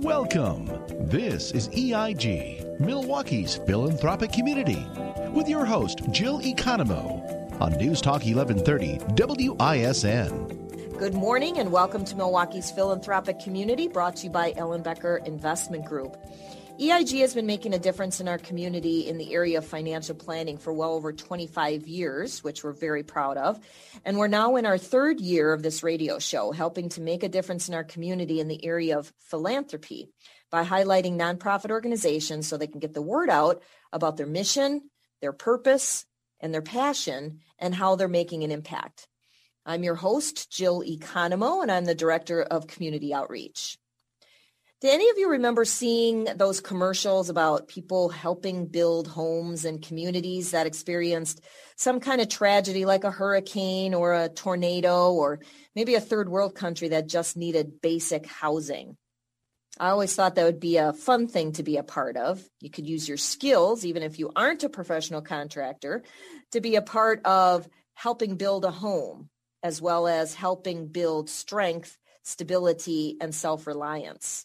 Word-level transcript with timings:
Welcome. 0.00 0.70
This 1.00 1.52
is 1.52 1.68
EIG, 1.68 2.80
Milwaukee's 2.80 3.56
philanthropic 3.66 4.32
community, 4.32 4.86
with 5.32 5.50
your 5.50 5.66
host, 5.66 6.00
Jill 6.10 6.40
Economo, 6.40 7.60
on 7.60 7.72
News 7.72 8.00
Talk 8.00 8.24
1130 8.24 9.00
WISN. 9.50 10.96
Good 10.98 11.12
morning 11.12 11.58
and 11.58 11.70
welcome 11.70 12.06
to 12.06 12.16
Milwaukee's 12.16 12.70
philanthropic 12.70 13.38
community 13.38 13.86
brought 13.86 14.16
to 14.16 14.24
you 14.24 14.30
by 14.30 14.54
Ellenbecker 14.54 15.26
Investment 15.26 15.84
Group. 15.84 16.16
EIG 16.78 17.20
has 17.20 17.34
been 17.34 17.46
making 17.46 17.74
a 17.74 17.78
difference 17.78 18.18
in 18.18 18.26
our 18.26 18.38
community 18.38 19.06
in 19.06 19.18
the 19.18 19.34
area 19.34 19.58
of 19.58 19.64
financial 19.64 20.14
planning 20.14 20.56
for 20.56 20.72
well 20.72 20.94
over 20.94 21.12
25 21.12 21.86
years, 21.86 22.42
which 22.42 22.64
we're 22.64 22.72
very 22.72 23.02
proud 23.02 23.36
of. 23.36 23.60
And 24.06 24.16
we're 24.16 24.26
now 24.26 24.56
in 24.56 24.64
our 24.64 24.78
third 24.78 25.20
year 25.20 25.52
of 25.52 25.62
this 25.62 25.82
radio 25.82 26.18
show, 26.18 26.50
helping 26.50 26.88
to 26.90 27.02
make 27.02 27.22
a 27.22 27.28
difference 27.28 27.68
in 27.68 27.74
our 27.74 27.84
community 27.84 28.40
in 28.40 28.48
the 28.48 28.64
area 28.64 28.98
of 28.98 29.12
philanthropy 29.18 30.08
by 30.50 30.64
highlighting 30.64 31.16
nonprofit 31.16 31.70
organizations 31.70 32.48
so 32.48 32.56
they 32.56 32.66
can 32.66 32.80
get 32.80 32.94
the 32.94 33.02
word 33.02 33.28
out 33.28 33.62
about 33.92 34.16
their 34.16 34.26
mission, 34.26 34.80
their 35.20 35.32
purpose, 35.32 36.06
and 36.40 36.54
their 36.54 36.62
passion, 36.62 37.40
and 37.58 37.74
how 37.74 37.96
they're 37.96 38.08
making 38.08 38.44
an 38.44 38.50
impact. 38.50 39.06
I'm 39.66 39.84
your 39.84 39.94
host, 39.94 40.50
Jill 40.50 40.82
Economo, 40.82 41.62
and 41.62 41.70
I'm 41.70 41.84
the 41.84 41.94
Director 41.94 42.42
of 42.42 42.66
Community 42.66 43.12
Outreach. 43.12 43.78
Do 44.82 44.88
any 44.88 45.08
of 45.10 45.16
you 45.16 45.30
remember 45.30 45.64
seeing 45.64 46.24
those 46.24 46.60
commercials 46.60 47.30
about 47.30 47.68
people 47.68 48.08
helping 48.08 48.66
build 48.66 49.06
homes 49.06 49.64
and 49.64 49.80
communities 49.80 50.50
that 50.50 50.66
experienced 50.66 51.40
some 51.76 52.00
kind 52.00 52.20
of 52.20 52.28
tragedy 52.28 52.84
like 52.84 53.04
a 53.04 53.12
hurricane 53.12 53.94
or 53.94 54.12
a 54.12 54.28
tornado 54.28 55.12
or 55.12 55.38
maybe 55.76 55.94
a 55.94 56.00
third 56.00 56.28
world 56.28 56.56
country 56.56 56.88
that 56.88 57.06
just 57.06 57.36
needed 57.36 57.80
basic 57.80 58.26
housing? 58.26 58.96
I 59.78 59.90
always 59.90 60.16
thought 60.16 60.34
that 60.34 60.46
would 60.46 60.58
be 60.58 60.78
a 60.78 60.92
fun 60.92 61.28
thing 61.28 61.52
to 61.52 61.62
be 61.62 61.76
a 61.76 61.84
part 61.84 62.16
of. 62.16 62.42
You 62.58 62.68
could 62.68 62.88
use 62.88 63.06
your 63.06 63.18
skills, 63.18 63.84
even 63.84 64.02
if 64.02 64.18
you 64.18 64.32
aren't 64.34 64.64
a 64.64 64.68
professional 64.68 65.22
contractor, 65.22 66.02
to 66.50 66.60
be 66.60 66.74
a 66.74 66.82
part 66.82 67.24
of 67.24 67.68
helping 67.94 68.34
build 68.34 68.64
a 68.64 68.72
home, 68.72 69.30
as 69.62 69.80
well 69.80 70.08
as 70.08 70.34
helping 70.34 70.88
build 70.88 71.30
strength, 71.30 71.96
stability, 72.24 73.16
and 73.20 73.32
self 73.32 73.68
reliance. 73.68 74.44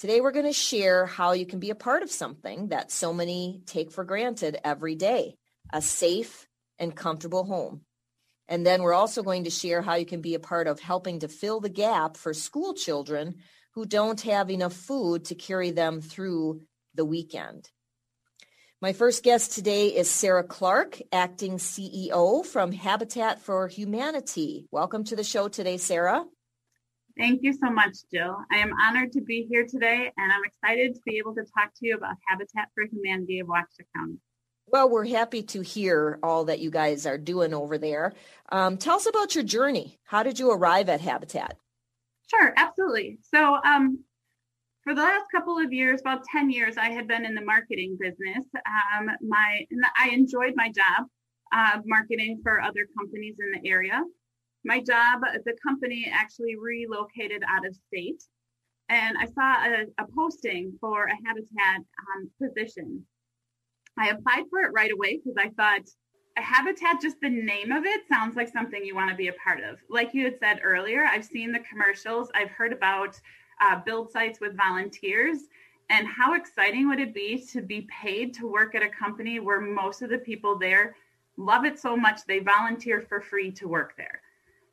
Today, 0.00 0.22
we're 0.22 0.32
going 0.32 0.46
to 0.46 0.52
share 0.54 1.04
how 1.04 1.32
you 1.32 1.44
can 1.44 1.58
be 1.58 1.68
a 1.68 1.74
part 1.74 2.02
of 2.02 2.10
something 2.10 2.68
that 2.68 2.90
so 2.90 3.12
many 3.12 3.60
take 3.66 3.92
for 3.92 4.02
granted 4.02 4.58
every 4.64 4.94
day 4.94 5.36
a 5.74 5.82
safe 5.82 6.48
and 6.78 6.96
comfortable 6.96 7.44
home. 7.44 7.82
And 8.48 8.64
then 8.64 8.80
we're 8.80 8.94
also 8.94 9.22
going 9.22 9.44
to 9.44 9.50
share 9.50 9.82
how 9.82 9.96
you 9.96 10.06
can 10.06 10.22
be 10.22 10.34
a 10.34 10.40
part 10.40 10.68
of 10.68 10.80
helping 10.80 11.18
to 11.18 11.28
fill 11.28 11.60
the 11.60 11.68
gap 11.68 12.16
for 12.16 12.32
school 12.32 12.72
children 12.72 13.40
who 13.74 13.84
don't 13.84 14.22
have 14.22 14.50
enough 14.50 14.72
food 14.72 15.26
to 15.26 15.34
carry 15.34 15.70
them 15.70 16.00
through 16.00 16.62
the 16.94 17.04
weekend. 17.04 17.68
My 18.80 18.94
first 18.94 19.22
guest 19.22 19.52
today 19.52 19.88
is 19.88 20.08
Sarah 20.08 20.44
Clark, 20.44 20.98
acting 21.12 21.58
CEO 21.58 22.46
from 22.46 22.72
Habitat 22.72 23.42
for 23.42 23.68
Humanity. 23.68 24.64
Welcome 24.70 25.04
to 25.04 25.16
the 25.16 25.24
show 25.24 25.48
today, 25.48 25.76
Sarah. 25.76 26.24
Thank 27.16 27.42
you 27.42 27.52
so 27.52 27.70
much, 27.70 27.96
Jill. 28.12 28.36
I 28.50 28.58
am 28.58 28.72
honored 28.80 29.12
to 29.12 29.20
be 29.20 29.46
here 29.50 29.66
today, 29.66 30.10
and 30.16 30.32
I'm 30.32 30.44
excited 30.44 30.94
to 30.94 31.00
be 31.04 31.18
able 31.18 31.34
to 31.34 31.42
talk 31.42 31.72
to 31.76 31.86
you 31.86 31.96
about 31.96 32.16
Habitat 32.28 32.68
for 32.74 32.84
Humanity 32.90 33.40
of 33.40 33.48
Waukesha 33.48 33.84
County. 33.96 34.18
Well, 34.66 34.88
we're 34.88 35.06
happy 35.06 35.42
to 35.42 35.62
hear 35.62 36.18
all 36.22 36.44
that 36.44 36.60
you 36.60 36.70
guys 36.70 37.04
are 37.06 37.18
doing 37.18 37.52
over 37.52 37.76
there. 37.76 38.12
Um, 38.52 38.76
tell 38.76 38.96
us 38.96 39.06
about 39.06 39.34
your 39.34 39.44
journey. 39.44 39.98
How 40.04 40.22
did 40.22 40.38
you 40.38 40.50
arrive 40.50 40.88
at 40.88 41.00
Habitat? 41.00 41.56
Sure, 42.28 42.52
absolutely. 42.56 43.18
So, 43.34 43.56
um, 43.64 44.04
for 44.84 44.94
the 44.94 45.02
last 45.02 45.24
couple 45.34 45.58
of 45.58 45.72
years, 45.72 46.00
about 46.00 46.24
10 46.24 46.50
years, 46.50 46.76
I 46.78 46.90
had 46.90 47.08
been 47.08 47.24
in 47.24 47.34
the 47.34 47.44
marketing 47.44 47.98
business. 48.00 48.46
Um, 48.54 49.10
my, 49.20 49.66
I 49.98 50.10
enjoyed 50.10 50.54
my 50.56 50.70
job 50.70 51.06
uh, 51.52 51.80
marketing 51.84 52.40
for 52.42 52.60
other 52.60 52.86
companies 52.96 53.34
in 53.40 53.60
the 53.60 53.68
area 53.68 54.02
my 54.64 54.80
job, 54.80 55.20
the 55.44 55.56
company 55.66 56.10
actually 56.12 56.56
relocated 56.56 57.42
out 57.48 57.66
of 57.66 57.74
state. 57.74 58.22
And 58.88 59.16
I 59.18 59.26
saw 59.26 59.64
a, 59.64 60.02
a 60.02 60.06
posting 60.14 60.76
for 60.80 61.04
a 61.04 61.16
habitat 61.26 61.78
um, 61.78 62.30
position. 62.42 63.04
I 63.96 64.08
applied 64.08 64.44
for 64.50 64.60
it 64.60 64.72
right 64.72 64.90
away 64.90 65.18
because 65.18 65.36
I 65.38 65.50
thought 65.50 65.88
a 66.36 66.42
habitat, 66.42 67.00
just 67.00 67.20
the 67.20 67.28
name 67.28 67.72
of 67.72 67.84
it, 67.84 68.02
sounds 68.08 68.36
like 68.36 68.48
something 68.48 68.84
you 68.84 68.94
want 68.94 69.10
to 69.10 69.16
be 69.16 69.28
a 69.28 69.32
part 69.34 69.62
of. 69.62 69.78
Like 69.88 70.14
you 70.14 70.24
had 70.24 70.38
said 70.38 70.60
earlier, 70.62 71.04
I've 71.04 71.24
seen 71.24 71.52
the 71.52 71.60
commercials, 71.60 72.30
I've 72.34 72.50
heard 72.50 72.72
about 72.72 73.20
uh, 73.60 73.80
build 73.84 74.10
sites 74.10 74.40
with 74.40 74.56
volunteers. 74.56 75.38
And 75.90 76.06
how 76.06 76.34
exciting 76.34 76.88
would 76.88 77.00
it 77.00 77.12
be 77.12 77.44
to 77.52 77.60
be 77.60 77.88
paid 77.90 78.32
to 78.34 78.46
work 78.46 78.74
at 78.74 78.82
a 78.82 78.88
company 78.88 79.40
where 79.40 79.60
most 79.60 80.02
of 80.02 80.10
the 80.10 80.18
people 80.18 80.56
there 80.56 80.94
love 81.36 81.64
it 81.64 81.78
so 81.78 81.96
much 81.96 82.20
they 82.26 82.38
volunteer 82.38 83.00
for 83.00 83.20
free 83.20 83.50
to 83.52 83.66
work 83.66 83.94
there? 83.96 84.20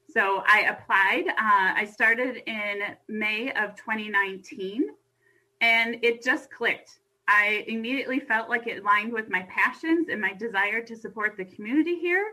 So 0.09 0.43
I 0.47 0.61
applied. 0.61 1.27
Uh, 1.27 1.73
I 1.75 1.85
started 1.85 2.37
in 2.47 2.95
May 3.09 3.51
of 3.53 3.75
2019 3.75 4.89
and 5.61 5.97
it 6.01 6.23
just 6.23 6.49
clicked. 6.51 6.99
I 7.27 7.65
immediately 7.67 8.19
felt 8.19 8.49
like 8.49 8.67
it 8.67 8.81
aligned 8.81 9.11
with 9.11 9.29
my 9.29 9.45
passions 9.49 10.07
and 10.09 10.21
my 10.21 10.33
desire 10.33 10.81
to 10.81 10.95
support 10.95 11.35
the 11.35 11.43
community 11.43 11.99
here. 11.99 12.25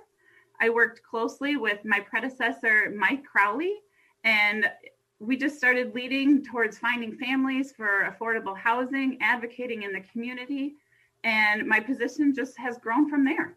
I 0.60 0.70
worked 0.70 1.02
closely 1.02 1.56
with 1.56 1.84
my 1.84 1.98
predecessor, 1.98 2.94
Mike 2.96 3.24
Crowley, 3.24 3.74
and 4.22 4.70
we 5.18 5.36
just 5.36 5.56
started 5.56 5.94
leading 5.94 6.44
towards 6.44 6.78
finding 6.78 7.16
families 7.16 7.72
for 7.72 8.08
affordable 8.08 8.56
housing, 8.56 9.18
advocating 9.20 9.82
in 9.82 9.92
the 9.92 10.00
community, 10.12 10.74
and 11.24 11.66
my 11.66 11.80
position 11.80 12.32
just 12.34 12.56
has 12.58 12.78
grown 12.78 13.08
from 13.08 13.24
there. 13.24 13.56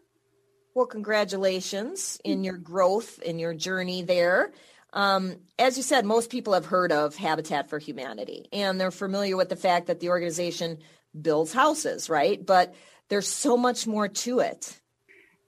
Well, 0.78 0.86
congratulations 0.86 2.20
in 2.22 2.44
your 2.44 2.56
growth, 2.56 3.18
in 3.18 3.40
your 3.40 3.52
journey 3.52 4.02
there. 4.02 4.52
Um, 4.92 5.34
as 5.58 5.76
you 5.76 5.82
said, 5.82 6.06
most 6.06 6.30
people 6.30 6.52
have 6.52 6.66
heard 6.66 6.92
of 6.92 7.16
Habitat 7.16 7.68
for 7.68 7.80
Humanity 7.80 8.46
and 8.52 8.80
they're 8.80 8.92
familiar 8.92 9.36
with 9.36 9.48
the 9.48 9.56
fact 9.56 9.88
that 9.88 9.98
the 9.98 10.10
organization 10.10 10.78
builds 11.20 11.52
houses, 11.52 12.08
right? 12.08 12.46
But 12.46 12.76
there's 13.08 13.26
so 13.26 13.56
much 13.56 13.88
more 13.88 14.06
to 14.06 14.38
it. 14.38 14.78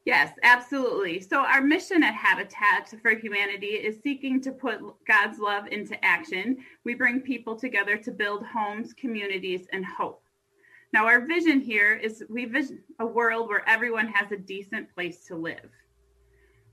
Yes, 0.05 0.33
absolutely. 0.43 1.21
So, 1.21 1.45
our 1.45 1.61
mission 1.61 2.03
at 2.03 2.15
Habitat 2.15 2.93
for 3.01 3.13
Humanity 3.13 3.75
is 3.75 4.03
seeking 4.03 4.41
to 4.41 4.51
put 4.51 4.81
God's 5.07 5.39
love 5.39 5.69
into 5.69 6.05
action. 6.05 6.57
We 6.85 6.97
bring 6.97 7.21
people 7.21 7.55
together 7.55 7.97
to 7.99 8.11
build 8.11 8.45
homes, 8.45 8.95
communities, 8.95 9.69
and 9.73 9.87
hope. 9.87 10.25
Now, 10.93 11.07
our 11.07 11.25
vision 11.25 11.61
here 11.61 11.95
is 11.95 12.25
we 12.29 12.47
vision 12.47 12.83
a 12.99 13.07
world 13.07 13.49
where 13.49 13.69
everyone 13.69 14.09
has 14.09 14.33
a 14.33 14.37
decent 14.37 14.93
place 14.93 15.25
to 15.27 15.37
live. 15.37 15.71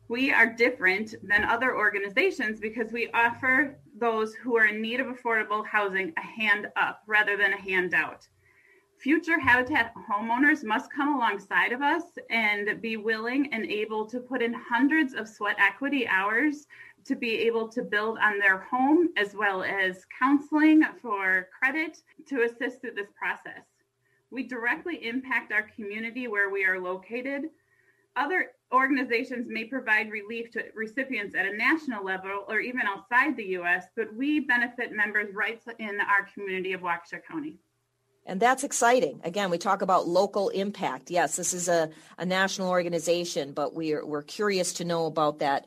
We 0.09 0.31
are 0.31 0.55
different 0.55 1.13
than 1.21 1.43
other 1.43 1.75
organizations 1.75 2.59
because 2.59 2.91
we 2.91 3.11
offer 3.11 3.77
those 3.99 4.33
who 4.33 4.57
are 4.57 4.65
in 4.65 4.81
need 4.81 4.99
of 4.99 5.07
affordable 5.07 5.65
housing 5.65 6.13
a 6.17 6.21
hand 6.21 6.67
up 6.75 7.03
rather 7.05 7.37
than 7.37 7.53
a 7.53 7.61
handout. 7.61 8.27
Future 8.97 9.39
habitat 9.39 9.93
homeowners 10.09 10.63
must 10.63 10.91
come 10.91 11.13
alongside 11.13 11.71
of 11.71 11.83
us 11.83 12.03
and 12.31 12.81
be 12.81 12.97
willing 12.97 13.53
and 13.53 13.65
able 13.65 14.07
to 14.07 14.19
put 14.19 14.41
in 14.41 14.53
hundreds 14.53 15.13
of 15.13 15.27
sweat 15.27 15.57
equity 15.59 16.07
hours 16.07 16.65
to 17.05 17.15
be 17.15 17.37
able 17.37 17.67
to 17.69 17.83
build 17.83 18.17
on 18.17 18.39
their 18.39 18.57
home 18.57 19.09
as 19.15 19.35
well 19.35 19.61
as 19.61 20.05
counseling 20.17 20.83
for 21.01 21.49
credit 21.59 22.01
to 22.27 22.41
assist 22.41 22.81
through 22.81 22.95
this 22.95 23.11
process. 23.15 23.76
We 24.31 24.43
directly 24.43 25.07
impact 25.07 25.51
our 25.51 25.63
community 25.75 26.27
where 26.27 26.49
we 26.49 26.65
are 26.65 26.79
located. 26.79 27.49
Other 28.15 28.47
organizations 28.73 29.47
may 29.47 29.65
provide 29.65 30.11
relief 30.11 30.51
to 30.51 30.63
recipients 30.75 31.35
at 31.35 31.45
a 31.45 31.55
national 31.55 32.03
level 32.03 32.45
or 32.49 32.59
even 32.59 32.81
outside 32.81 33.37
the 33.37 33.45
U.S., 33.45 33.85
but 33.95 34.13
we 34.13 34.41
benefit 34.41 34.91
members' 34.91 35.33
rights 35.33 35.65
in 35.79 35.99
our 36.01 36.27
community 36.33 36.73
of 36.73 36.81
Waukesha 36.81 37.23
County. 37.29 37.57
And 38.25 38.41
that's 38.41 38.65
exciting. 38.65 39.21
Again, 39.23 39.49
we 39.49 39.57
talk 39.57 39.81
about 39.81 40.07
local 40.07 40.49
impact. 40.49 41.09
Yes, 41.09 41.37
this 41.37 41.53
is 41.53 41.69
a, 41.69 41.89
a 42.17 42.25
national 42.25 42.69
organization, 42.69 43.53
but 43.53 43.73
we're, 43.73 44.05
we're 44.05 44.23
curious 44.23 44.73
to 44.73 44.85
know 44.85 45.05
about 45.05 45.39
that 45.39 45.65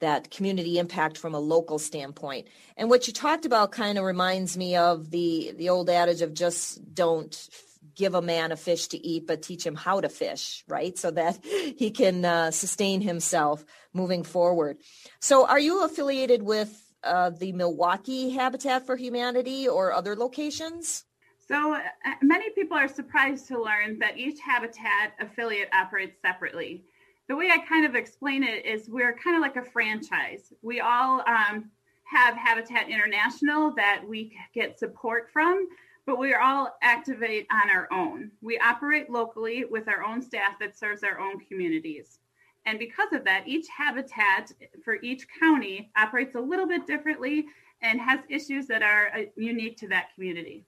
that 0.00 0.32
community 0.32 0.80
impact 0.80 1.16
from 1.16 1.32
a 1.32 1.38
local 1.38 1.78
standpoint. 1.78 2.48
And 2.76 2.90
what 2.90 3.06
you 3.06 3.12
talked 3.12 3.46
about 3.46 3.70
kind 3.70 3.96
of 3.96 4.04
reminds 4.04 4.56
me 4.56 4.74
of 4.74 5.10
the 5.10 5.54
the 5.56 5.68
old 5.68 5.88
adage 5.88 6.22
of 6.22 6.34
just 6.34 6.92
don't 6.92 7.48
give 7.94 8.14
a 8.14 8.22
man 8.22 8.52
a 8.52 8.56
fish 8.56 8.88
to 8.88 8.98
eat, 8.98 9.26
but 9.26 9.42
teach 9.42 9.66
him 9.66 9.74
how 9.74 10.00
to 10.00 10.08
fish, 10.08 10.64
right? 10.68 10.98
So 10.98 11.10
that 11.12 11.38
he 11.44 11.90
can 11.90 12.24
uh, 12.24 12.50
sustain 12.50 13.00
himself 13.00 13.64
moving 13.92 14.22
forward. 14.22 14.78
So, 15.20 15.46
are 15.46 15.58
you 15.58 15.84
affiliated 15.84 16.42
with 16.42 16.78
uh, 17.04 17.30
the 17.30 17.52
Milwaukee 17.52 18.30
Habitat 18.30 18.86
for 18.86 18.96
Humanity 18.96 19.68
or 19.68 19.92
other 19.92 20.16
locations? 20.16 21.04
So, 21.48 21.74
uh, 21.74 21.80
many 22.22 22.50
people 22.50 22.76
are 22.76 22.88
surprised 22.88 23.48
to 23.48 23.60
learn 23.60 23.98
that 23.98 24.16
each 24.16 24.38
habitat 24.40 25.12
affiliate 25.20 25.68
operates 25.74 26.20
separately. 26.22 26.84
The 27.28 27.36
way 27.36 27.50
I 27.50 27.58
kind 27.58 27.86
of 27.86 27.94
explain 27.94 28.42
it 28.42 28.64
is 28.66 28.88
we're 28.88 29.16
kind 29.16 29.36
of 29.36 29.42
like 29.42 29.56
a 29.56 29.70
franchise. 29.70 30.52
We 30.62 30.80
all 30.80 31.22
um, 31.26 31.70
have 32.04 32.36
Habitat 32.36 32.88
International 32.88 33.72
that 33.76 34.02
we 34.06 34.36
get 34.54 34.78
support 34.78 35.28
from, 35.32 35.66
but 36.06 36.18
we 36.18 36.34
all 36.34 36.70
activate 36.82 37.46
on 37.50 37.70
our 37.70 37.88
own. 37.92 38.30
We 38.40 38.58
operate 38.58 39.10
locally 39.10 39.64
with 39.64 39.88
our 39.88 40.04
own 40.04 40.22
staff 40.22 40.58
that 40.60 40.76
serves 40.76 41.02
our 41.02 41.20
own 41.20 41.40
communities. 41.40 42.18
And 42.66 42.78
because 42.78 43.12
of 43.12 43.24
that, 43.24 43.46
each 43.46 43.66
habitat 43.76 44.52
for 44.84 44.96
each 45.02 45.26
county 45.40 45.90
operates 45.96 46.34
a 46.34 46.40
little 46.40 46.66
bit 46.66 46.86
differently 46.86 47.46
and 47.82 48.00
has 48.00 48.20
issues 48.28 48.66
that 48.68 48.82
are 48.82 49.08
uh, 49.08 49.22
unique 49.36 49.76
to 49.78 49.88
that 49.88 50.14
community. 50.14 50.64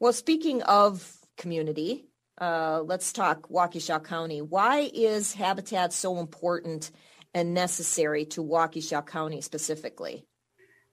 Well, 0.00 0.12
speaking 0.12 0.62
of 0.62 1.16
community, 1.36 2.06
uh, 2.40 2.82
let's 2.84 3.12
talk 3.12 3.48
Waukesha 3.48 4.02
County. 4.04 4.40
Why 4.40 4.90
is 4.94 5.34
habitat 5.34 5.92
so 5.92 6.18
important 6.18 6.90
and 7.34 7.52
necessary 7.52 8.24
to 8.26 8.42
Waukesha 8.42 9.06
County 9.06 9.40
specifically? 9.40 10.24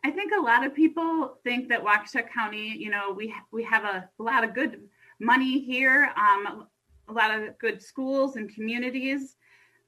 I 0.06 0.12
think 0.12 0.34
a 0.38 0.40
lot 0.40 0.64
of 0.64 0.76
people 0.76 1.40
think 1.44 1.68
that 1.70 1.84
Waukesha 1.84 2.32
County, 2.32 2.78
you 2.78 2.92
know, 2.92 3.12
we 3.12 3.34
we 3.52 3.64
have 3.64 3.86
a, 3.86 4.08
a 4.20 4.24
lot 4.24 4.44
of 4.44 4.54
good 4.54 4.84
money 5.20 5.60
here, 5.60 6.14
um, 6.16 6.68
a 7.08 7.12
lot 7.12 7.32
of 7.32 7.58
good 7.58 7.82
schools 7.82 8.36
and 8.36 8.54
communities. 8.54 9.36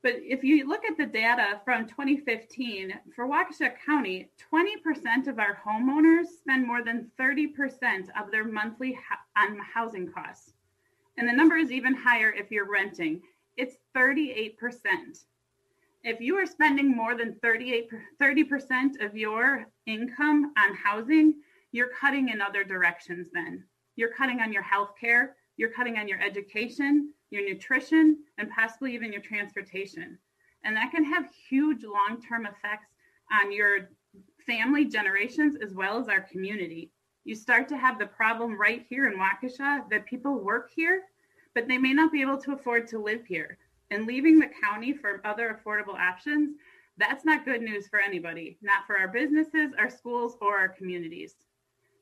But 0.02 0.14
if 0.16 0.44
you 0.44 0.68
look 0.68 0.86
at 0.86 0.98
the 0.98 1.06
data 1.06 1.62
from 1.64 1.86
2015 1.86 2.94
for 3.16 3.28
Waukesha 3.28 3.74
County, 3.86 4.32
20% 4.52 5.28
of 5.28 5.38
our 5.38 5.60
homeowners 5.64 6.26
spend 6.40 6.66
more 6.66 6.84
than 6.84 7.12
30% 7.20 8.08
of 8.20 8.32
their 8.32 8.46
monthly 8.46 8.98
on 9.38 9.60
housing 9.72 10.12
costs. 10.12 10.54
And 11.18 11.30
the 11.30 11.34
number 11.34 11.58
is 11.58 11.72
even 11.72 11.94
higher 11.94 12.32
if 12.32 12.50
you're 12.50 12.70
renting. 12.70 13.22
It's 13.56 13.78
38% 13.96 14.56
if 16.08 16.22
you 16.22 16.38
are 16.38 16.46
spending 16.46 16.96
more 16.96 17.16
than 17.16 17.36
38 17.42 17.90
30% 18.22 19.06
of 19.06 19.16
your 19.18 19.68
income 19.86 20.54
on 20.58 20.74
housing 20.74 21.34
you're 21.74 21.90
cutting 22.00 22.30
in 22.30 22.42
other 22.42 22.64
directions 22.64 23.28
then. 23.34 23.64
You're 23.98 24.14
cutting 24.14 24.40
on 24.40 24.54
your 24.54 24.64
health 24.64 24.94
care 25.00 25.36
you're 25.58 25.72
cutting 25.72 25.98
on 25.98 26.08
your 26.08 26.22
education 26.22 27.12
your 27.30 27.46
nutrition 27.46 28.20
and 28.38 28.50
possibly 28.50 28.94
even 28.94 29.12
your 29.12 29.22
transportation. 29.22 30.18
And 30.64 30.78
that 30.78 30.92
can 30.92 31.04
have 31.04 31.26
huge 31.50 31.84
long-term 31.84 32.46
effects 32.46 32.88
on 33.30 33.52
your 33.52 33.90
family 34.46 34.86
generations 34.86 35.58
as 35.62 35.74
well 35.74 36.00
as 36.00 36.08
our 36.08 36.22
community. 36.22 36.90
You 37.26 37.36
start 37.36 37.68
to 37.68 37.78
have 37.78 38.00
the 38.00 38.06
problem 38.06 38.58
right 38.58 38.86
here 38.88 39.12
in 39.12 39.20
waukesha 39.20 39.90
that 39.90 40.06
people 40.06 40.40
work 40.40 40.70
here 40.74 41.02
but 41.54 41.68
they 41.68 41.78
may 41.78 41.92
not 41.92 42.12
be 42.12 42.22
able 42.22 42.38
to 42.38 42.54
afford 42.54 42.88
to 42.88 43.00
live 43.00 43.26
here 43.26 43.58
and 43.92 44.06
leaving 44.06 44.40
the 44.40 44.50
county 44.64 44.94
for 44.94 45.22
other 45.26 45.60
affordable 45.60 45.98
options, 45.98 46.56
that's 46.98 47.26
not 47.26 47.46
good 47.46 47.62
news 47.62 47.88
for 47.88 48.00
anybody, 48.00 48.58
not 48.62 48.86
for 48.88 48.98
our 48.98 49.08
businesses, 49.08 49.72
our 49.78 49.90
schools, 49.90 50.36
or 50.42 50.58
our 50.58 50.70
communities. 50.70 51.36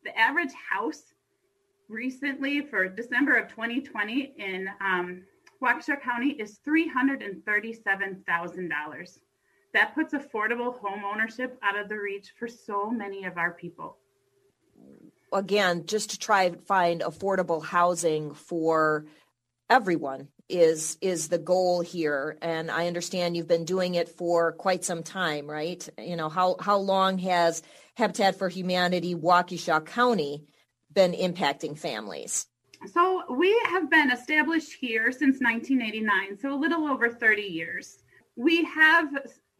The 0.03 0.17
average 0.17 0.53
house 0.69 1.03
recently 1.89 2.61
for 2.61 2.87
December 2.87 3.35
of 3.37 3.49
2020 3.49 4.35
in 4.37 4.69
um, 4.81 5.23
Waukesha 5.61 6.01
County 6.01 6.31
is 6.31 6.59
$337,000. 6.67 9.19
That 9.73 9.93
puts 9.93 10.13
affordable 10.13 10.79
home 10.79 11.03
ownership 11.03 11.59
out 11.61 11.77
of 11.77 11.89
the 11.89 11.99
reach 11.99 12.33
for 12.37 12.47
so 12.47 12.89
many 12.89 13.25
of 13.25 13.37
our 13.37 13.51
people. 13.51 13.97
Again, 15.33 15.85
just 15.85 16.11
to 16.11 16.19
try 16.19 16.43
and 16.43 16.61
find 16.61 17.01
affordable 17.01 17.61
housing 17.63 18.33
for 18.33 19.05
everyone 19.69 20.27
is 20.47 20.97
is 21.01 21.27
the 21.27 21.37
goal 21.37 21.81
here. 21.81 22.37
And 22.41 22.69
i 22.69 22.87
understand 22.87 23.35
you've 23.35 23.47
been 23.47 23.65
doing 23.65 23.95
it 23.95 24.09
for 24.09 24.51
quite 24.53 24.83
some 24.83 25.03
time 25.03 25.49
right? 25.49 25.87
You 25.97 26.15
know 26.15 26.29
how 26.29 26.57
how 26.59 26.77
long 26.77 27.17
has 27.19 27.63
habitat 27.95 28.37
for 28.37 28.49
humanity 28.49 29.15
waukesha 29.15 29.85
county 29.85 30.45
been 30.93 31.13
impacting 31.13 31.77
families? 31.77 32.47
So 32.87 33.23
we 33.35 33.59
have 33.65 33.89
been 33.89 34.11
established 34.11 34.73
here 34.73 35.11
since 35.11 35.39
1989 35.39 36.37
so 36.39 36.53
a 36.53 36.59
little 36.59 36.87
over 36.87 37.09
30 37.09 37.41
years. 37.41 37.97
We 38.35 38.65
have 38.65 39.07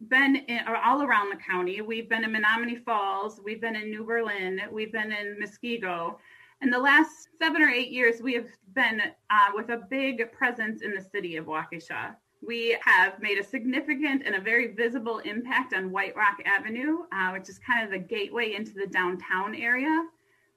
been 0.08 0.36
in, 0.36 0.60
all 0.84 1.02
around 1.02 1.30
the 1.30 1.36
county. 1.36 1.80
We've 1.80 2.08
been 2.08 2.22
in 2.22 2.32
menomonee 2.32 2.84
falls 2.84 3.40
we've 3.44 3.60
been 3.60 3.74
in 3.74 3.90
new 3.90 4.04
berlin 4.04 4.60
we've 4.70 4.92
been 4.92 5.10
in 5.10 5.38
muskego 5.42 6.16
in 6.62 6.70
the 6.70 6.78
last 6.78 7.28
seven 7.38 7.62
or 7.62 7.68
eight 7.68 7.90
years, 7.90 8.22
we 8.22 8.34
have 8.34 8.46
been 8.74 9.00
uh, 9.30 9.50
with 9.54 9.70
a 9.70 9.82
big 9.90 10.32
presence 10.32 10.82
in 10.82 10.94
the 10.94 11.00
city 11.00 11.36
of 11.36 11.46
Waukesha. 11.46 12.14
We 12.46 12.76
have 12.82 13.20
made 13.20 13.38
a 13.38 13.44
significant 13.44 14.22
and 14.24 14.34
a 14.34 14.40
very 14.40 14.68
visible 14.74 15.18
impact 15.20 15.74
on 15.74 15.90
White 15.90 16.16
Rock 16.16 16.38
Avenue, 16.44 16.98
uh, 17.12 17.30
which 17.30 17.48
is 17.48 17.58
kind 17.58 17.84
of 17.84 17.90
the 17.90 17.98
gateway 17.98 18.54
into 18.54 18.72
the 18.72 18.86
downtown 18.86 19.54
area. 19.54 20.04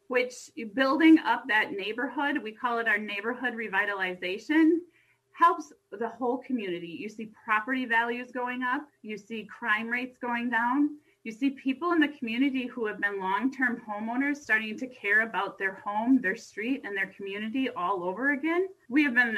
Which 0.08 0.50
building 0.74 1.20
up 1.20 1.44
that 1.48 1.72
neighborhood, 1.72 2.42
we 2.42 2.52
call 2.52 2.80
it 2.80 2.88
our 2.88 2.98
neighborhood 2.98 3.54
revitalization, 3.54 4.80
helps 5.34 5.72
the 5.92 6.10
whole 6.10 6.40
community. 6.40 6.98
You 7.00 7.10
see 7.10 7.32
property 7.46 7.86
values 7.86 8.32
going 8.32 8.64
up, 8.64 8.88
you 9.04 9.18
see 9.18 9.48
crime 9.48 9.88
rates 9.88 10.18
going 10.20 10.50
down, 10.50 10.98
you 11.30 11.36
see 11.36 11.52
people 11.52 11.92
in 11.92 12.00
the 12.00 12.08
community 12.08 12.66
who 12.66 12.88
have 12.88 13.00
been 13.00 13.20
long 13.20 13.52
term 13.52 13.80
homeowners 13.88 14.38
starting 14.38 14.76
to 14.80 14.88
care 14.88 15.22
about 15.22 15.60
their 15.60 15.76
home, 15.76 16.20
their 16.22 16.36
street, 16.36 16.82
and 16.84 16.98
their 16.98 17.14
community 17.16 17.70
all 17.70 18.04
over 18.04 18.32
again. 18.32 18.68
We 18.90 19.04
have 19.04 19.14
been, 19.14 19.38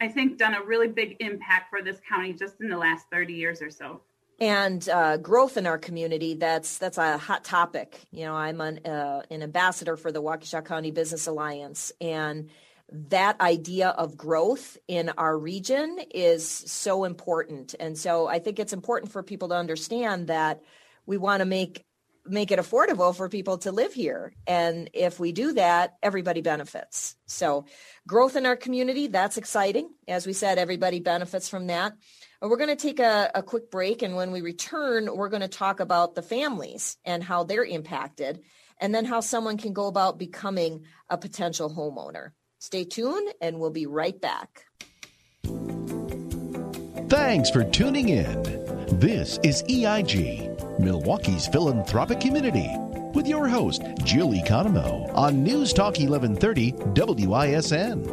I 0.00 0.08
think, 0.08 0.38
done 0.38 0.54
a 0.54 0.62
really 0.62 0.88
big 0.88 1.16
impact 1.20 1.68
for 1.68 1.82
this 1.82 1.98
county 2.08 2.32
just 2.32 2.54
in 2.62 2.70
the 2.70 2.78
last 2.78 3.04
30 3.12 3.34
years 3.34 3.60
or 3.60 3.68
so 3.70 4.00
and 4.38 4.86
uh, 4.90 5.16
growth 5.16 5.56
in 5.56 5.66
our 5.66 5.78
community 5.78 6.34
that's 6.34 6.76
that's 6.76 6.98
a 6.98 7.16
hot 7.16 7.42
topic 7.42 7.98
you 8.10 8.22
know 8.22 8.34
i'm 8.34 8.60
an, 8.60 8.84
uh, 8.84 9.22
an 9.30 9.42
ambassador 9.42 9.96
for 9.96 10.12
the 10.12 10.20
waukesha 10.20 10.62
county 10.62 10.90
business 10.90 11.26
alliance 11.26 11.90
and 12.02 12.50
that 12.92 13.40
idea 13.40 13.88
of 13.88 14.14
growth 14.14 14.76
in 14.88 15.08
our 15.16 15.38
region 15.38 15.98
is 16.10 16.46
so 16.46 17.04
important 17.04 17.74
and 17.80 17.96
so 17.96 18.26
i 18.26 18.38
think 18.38 18.58
it's 18.58 18.74
important 18.74 19.10
for 19.10 19.22
people 19.22 19.48
to 19.48 19.54
understand 19.54 20.26
that 20.26 20.60
we 21.06 21.16
want 21.16 21.40
to 21.40 21.46
make 21.46 21.84
make 22.28 22.50
it 22.50 22.58
affordable 22.58 23.14
for 23.14 23.28
people 23.28 23.58
to 23.58 23.70
live 23.70 23.94
here. 23.94 24.32
And 24.48 24.90
if 24.92 25.20
we 25.20 25.30
do 25.30 25.52
that 25.52 25.94
everybody 26.02 26.40
benefits. 26.40 27.14
So 27.26 27.66
growth 28.06 28.34
in 28.34 28.46
our 28.46 28.56
community 28.56 29.06
that's 29.06 29.36
exciting. 29.36 29.88
As 30.08 30.26
we 30.26 30.32
said 30.32 30.58
everybody 30.58 31.00
benefits 31.00 31.48
from 31.48 31.68
that. 31.68 31.92
We're 32.42 32.56
going 32.56 32.76
to 32.76 32.76
take 32.76 33.00
a, 33.00 33.30
a 33.34 33.42
quick 33.42 33.70
break. 33.70 34.02
And 34.02 34.16
when 34.16 34.32
we 34.32 34.40
return 34.40 35.08
we're 35.16 35.28
going 35.28 35.42
to 35.42 35.48
talk 35.48 35.80
about 35.80 36.14
the 36.14 36.22
families 36.22 36.96
and 37.04 37.22
how 37.22 37.44
they're 37.44 37.64
impacted 37.64 38.40
and 38.80 38.94
then 38.94 39.04
how 39.04 39.20
someone 39.20 39.56
can 39.56 39.72
go 39.72 39.86
about 39.86 40.18
becoming 40.18 40.84
a 41.08 41.16
potential 41.16 41.70
homeowner. 41.70 42.30
Stay 42.58 42.84
tuned 42.84 43.32
and 43.40 43.60
we'll 43.60 43.70
be 43.70 43.86
right 43.86 44.20
back. 44.20 44.64
Thanks 47.08 47.50
for 47.50 47.62
tuning 47.62 48.08
in. 48.08 48.42
This 48.98 49.38
is 49.44 49.62
eig 49.64 50.55
Milwaukee's 50.78 51.46
philanthropic 51.46 52.20
community, 52.20 52.70
with 53.14 53.26
your 53.26 53.48
host, 53.48 53.82
Jill 54.04 54.32
Economo, 54.32 55.10
on 55.14 55.42
News 55.42 55.72
Talk 55.72 55.98
1130 55.98 56.72
WISN. 57.26 58.04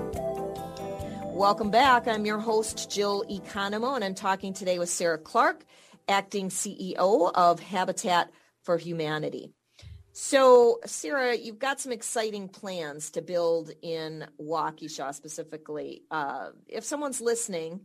Welcome 1.34 1.72
back. 1.72 2.08
I'm 2.08 2.26
your 2.26 2.40
host, 2.40 2.90
Jill 2.90 3.26
Economo, 3.30 3.96
and 3.96 4.04
I'm 4.04 4.16
talking 4.16 4.54
today 4.54 4.80
with 4.80 4.88
Sarah 4.88 5.18
Clark, 5.18 5.66
acting 6.08 6.48
CEO 6.50 7.32
of 7.36 7.60
Habitat 7.60 8.32
for 8.62 8.78
Humanity. 8.78 9.52
So, 10.14 10.80
Sarah, 10.86 11.36
you've 11.36 11.60
got 11.60 11.82
some 11.82 11.92
exciting 11.92 12.48
plans 12.48 13.12
to 13.12 13.22
build 13.22 13.72
in 13.82 14.26
Waukesha 14.40 15.14
specifically. 15.14 16.04
Uh, 16.10 16.52
if 16.68 16.86
someone's 16.86 17.20
listening 17.20 17.82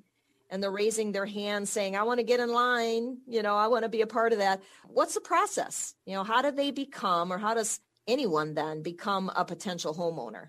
and 0.51 0.63
they're 0.63 0.71
raising 0.71 1.13
their 1.13 1.27
hand 1.27 1.69
saying, 1.69 1.97
I 1.97 2.03
want 2.03 2.19
to 2.19 2.25
get 2.25 2.41
in 2.41 2.53
line, 2.53 3.19
you 3.27 3.43
know, 3.43 3.55
I 3.57 3.67
want 3.67 3.85
to 3.85 3.89
be 3.89 4.03
a 4.03 4.07
part 4.07 4.33
of 4.33 4.39
that. 4.39 4.63
What's 4.87 5.15
the 5.15 5.21
process? 5.21 5.95
You 6.07 6.15
know, 6.15 6.25
how 6.25 6.43
do 6.43 6.51
they 6.51 6.71
become 6.71 7.33
or 7.33 7.39
how 7.39 7.55
does 7.55 7.81
anyone 8.07 8.55
then 8.55 8.83
become 8.83 9.31
a 9.37 9.45
potential 9.45 9.95
homeowner? 9.95 10.49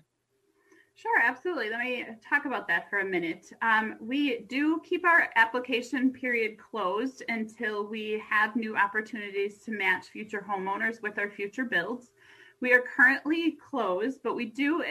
Sure, 0.94 1.20
absolutely. 1.22 1.70
Let 1.70 1.80
me 1.80 2.04
talk 2.28 2.44
about 2.44 2.68
that 2.68 2.90
for 2.90 2.98
a 2.98 3.04
minute. 3.04 3.50
Um, 3.62 3.96
we 4.00 4.40
do 4.40 4.82
keep 4.84 5.06
our 5.06 5.30
application 5.34 6.12
period 6.12 6.58
closed 6.58 7.22
until 7.28 7.86
we 7.86 8.22
have 8.28 8.54
new 8.54 8.76
opportunities 8.76 9.62
to 9.62 9.70
match 9.70 10.08
future 10.08 10.44
homeowners 10.46 11.00
with 11.00 11.18
our 11.18 11.30
future 11.30 11.64
builds. 11.64 12.12
We 12.60 12.74
are 12.74 12.82
currently 12.82 13.52
closed, 13.52 14.20
but 14.22 14.36
we 14.36 14.44
do 14.44 14.84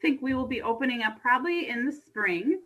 think 0.00 0.22
we 0.22 0.34
will 0.34 0.46
be 0.46 0.62
opening 0.62 1.02
up 1.02 1.20
probably 1.20 1.68
in 1.68 1.84
the 1.84 1.92
spring 1.92 2.60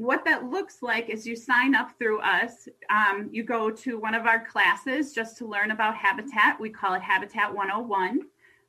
what 0.00 0.24
that 0.24 0.48
looks 0.48 0.78
like 0.80 1.10
is 1.10 1.26
you 1.26 1.36
sign 1.36 1.74
up 1.74 1.90
through 1.98 2.20
us. 2.20 2.66
Um, 2.88 3.28
you 3.30 3.44
go 3.44 3.70
to 3.70 3.98
one 3.98 4.14
of 4.14 4.24
our 4.24 4.42
classes 4.46 5.12
just 5.12 5.36
to 5.36 5.46
learn 5.46 5.72
about 5.72 5.94
Habitat. 5.94 6.58
We 6.58 6.70
call 6.70 6.94
it 6.94 7.02
Habitat 7.02 7.54
101. 7.54 8.22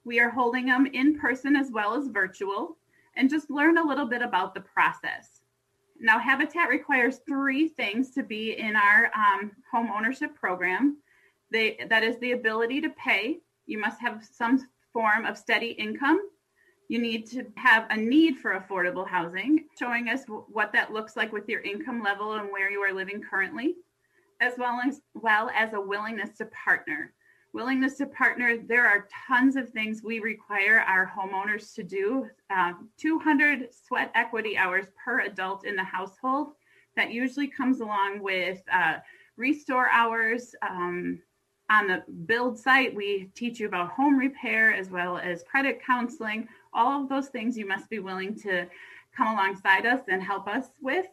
We 0.04 0.20
are 0.20 0.30
holding 0.30 0.66
them 0.66 0.88
in 0.88 1.18
person 1.18 1.56
as 1.56 1.72
well 1.72 1.96
as 1.96 2.10
virtual 2.10 2.76
and 3.16 3.30
just 3.30 3.50
learn 3.50 3.78
a 3.78 3.84
little 3.84 4.06
bit 4.06 4.22
about 4.22 4.54
the 4.54 4.60
process. 4.60 5.40
Now, 6.02 6.20
Habitat 6.20 6.68
requires 6.68 7.22
three 7.26 7.70
things 7.70 8.12
to 8.12 8.24
be 8.24 8.58
in 8.58 8.76
our 8.76 9.10
um, 9.16 9.52
home 9.72 9.90
ownership 9.90 10.36
program. 10.36 10.98
They, 11.50 11.78
that 11.90 12.04
is 12.04 12.18
the 12.20 12.34
ability 12.34 12.82
to 12.82 12.90
pay. 12.90 13.40
You 13.68 13.80
must 13.80 14.02
have 14.02 14.28
some 14.30 14.68
form 14.92 15.26
of 15.26 15.38
steady 15.38 15.72
income. 15.72 16.20
You 16.92 17.00
need 17.00 17.26
to 17.28 17.46
have 17.56 17.88
a 17.90 17.96
need 17.96 18.40
for 18.40 18.60
affordable 18.60 19.08
housing, 19.08 19.64
showing 19.80 20.10
us 20.10 20.26
what 20.28 20.74
that 20.74 20.92
looks 20.92 21.16
like 21.16 21.32
with 21.32 21.48
your 21.48 21.62
income 21.62 22.04
level 22.04 22.34
and 22.34 22.52
where 22.52 22.70
you 22.70 22.82
are 22.82 22.92
living 22.92 23.22
currently, 23.22 23.76
as 24.42 24.56
well 24.58 24.78
as 24.86 25.00
well 25.14 25.50
as 25.56 25.72
a 25.72 25.80
willingness 25.80 26.38
to 26.40 26.48
partner. 26.48 27.14
Willingness 27.54 27.96
to 28.00 28.08
partner, 28.08 28.58
there 28.58 28.86
are 28.86 29.08
tons 29.26 29.56
of 29.56 29.70
things 29.70 30.04
we 30.04 30.20
require 30.20 30.82
our 30.82 31.10
homeowners 31.10 31.74
to 31.76 31.84
do. 31.84 32.28
Uh, 32.50 32.74
200 32.98 33.70
sweat 33.74 34.12
equity 34.14 34.58
hours 34.58 34.88
per 35.02 35.22
adult 35.22 35.66
in 35.66 35.78
the 35.78 35.84
household. 35.86 36.56
That 36.98 37.14
usually 37.14 37.48
comes 37.48 37.80
along 37.80 38.22
with 38.22 38.62
uh, 38.70 38.96
restore 39.38 39.90
hours, 39.92 40.54
um, 40.62 41.22
on 41.72 41.88
the 41.88 42.04
build 42.26 42.60
site, 42.60 42.94
we 42.94 43.30
teach 43.34 43.60
you 43.60 43.68
about 43.68 43.92
home 43.92 44.18
repair 44.18 44.74
as 44.74 44.90
well 44.90 45.18
as 45.18 45.44
credit 45.44 45.82
counseling. 45.82 46.48
All 46.74 47.04
of 47.04 47.10
those 47.10 47.28
things 47.28 47.58
you 47.58 47.68
must 47.68 47.90
be 47.90 48.00
willing 48.00 48.36
to 48.42 48.68
come 49.16 49.28
alongside 49.28 49.86
us 49.86 50.02
and 50.08 50.22
help 50.24 50.48
us 50.48 50.68
with, 50.82 51.06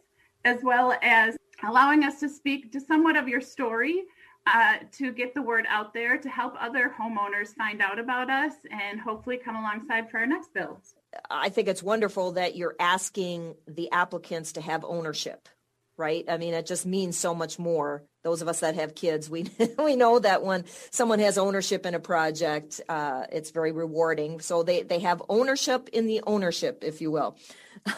as 0.45 0.63
well 0.63 0.97
as 1.01 1.37
allowing 1.67 2.03
us 2.03 2.19
to 2.21 2.29
speak 2.29 2.71
to 2.71 2.79
somewhat 2.79 3.17
of 3.17 3.27
your 3.27 3.41
story 3.41 4.03
uh, 4.47 4.77
to 4.91 5.11
get 5.11 5.33
the 5.33 5.41
word 5.41 5.65
out 5.69 5.93
there 5.93 6.17
to 6.17 6.29
help 6.29 6.55
other 6.59 6.93
homeowners 6.99 7.53
find 7.55 7.81
out 7.81 7.99
about 7.99 8.29
us 8.29 8.53
and 8.71 8.99
hopefully 8.99 9.37
come 9.37 9.55
alongside 9.55 10.09
for 10.09 10.19
our 10.19 10.25
next 10.25 10.53
build. 10.53 10.79
I 11.29 11.49
think 11.49 11.67
it's 11.67 11.83
wonderful 11.83 12.31
that 12.33 12.55
you're 12.55 12.75
asking 12.79 13.55
the 13.67 13.91
applicants 13.91 14.53
to 14.53 14.61
have 14.61 14.83
ownership 14.85 15.49
right? 15.99 16.25
I 16.27 16.37
mean, 16.37 16.53
it 16.53 16.65
just 16.65 16.85
means 16.85 17.17
so 17.17 17.35
much 17.35 17.59
more. 17.59 18.03
Those 18.23 18.41
of 18.41 18.47
us 18.47 18.61
that 18.61 18.75
have 18.75 18.95
kids, 18.95 19.29
we 19.29 19.45
we 19.77 19.95
know 19.95 20.17
that 20.17 20.43
when 20.43 20.65
someone 20.89 21.19
has 21.19 21.37
ownership 21.37 21.85
in 21.85 21.93
a 21.93 21.99
project, 21.99 22.81
uh, 22.89 23.25
it's 23.31 23.51
very 23.51 23.71
rewarding. 23.71 24.39
So 24.39 24.63
they 24.63 24.83
they 24.83 24.99
have 24.99 25.21
ownership 25.29 25.89
in 25.89 26.07
the 26.07 26.21
ownership, 26.25 26.83
if 26.83 27.01
you 27.01 27.11
will. 27.11 27.37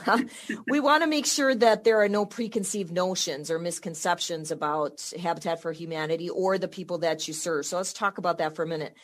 we 0.67 0.79
want 0.79 1.03
to 1.03 1.07
make 1.07 1.25
sure 1.25 1.55
that 1.55 1.83
there 1.83 2.01
are 2.01 2.09
no 2.09 2.25
preconceived 2.25 2.91
notions 2.91 3.49
or 3.49 3.59
misconceptions 3.59 4.51
about 4.51 5.11
Habitat 5.19 5.61
for 5.61 5.71
Humanity 5.71 6.29
or 6.29 6.57
the 6.57 6.67
people 6.67 6.99
that 6.99 7.27
you 7.27 7.33
serve. 7.33 7.65
So 7.65 7.77
let's 7.77 7.93
talk 7.93 8.17
about 8.17 8.39
that 8.39 8.55
for 8.55 8.63
a 8.63 8.67
minute. 8.67 8.95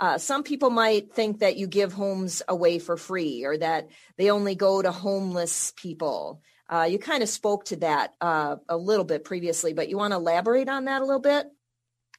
Uh, 0.00 0.18
some 0.18 0.44
people 0.44 0.70
might 0.70 1.12
think 1.12 1.40
that 1.40 1.56
you 1.56 1.66
give 1.66 1.92
homes 1.92 2.42
away 2.46 2.78
for 2.78 2.96
free 2.96 3.44
or 3.44 3.56
that 3.58 3.88
they 4.16 4.30
only 4.30 4.54
go 4.54 4.80
to 4.80 4.92
homeless 4.92 5.72
people. 5.76 6.40
Uh, 6.70 6.86
you 6.88 6.98
kind 6.98 7.22
of 7.22 7.28
spoke 7.28 7.64
to 7.64 7.76
that 7.76 8.14
uh, 8.20 8.56
a 8.68 8.76
little 8.76 9.04
bit 9.04 9.24
previously, 9.24 9.72
but 9.72 9.88
you 9.88 9.96
want 9.96 10.12
to 10.12 10.16
elaborate 10.16 10.68
on 10.68 10.84
that 10.84 11.00
a 11.02 11.04
little 11.04 11.20
bit? 11.20 11.46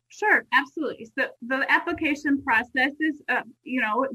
Sure, 0.09 0.45
absolutely. 0.53 1.07
So 1.17 1.27
the 1.47 1.65
application 1.71 2.41
process 2.41 2.93
is, 2.99 3.21
uh, 3.29 3.41
you 3.63 3.79
know, 3.79 4.07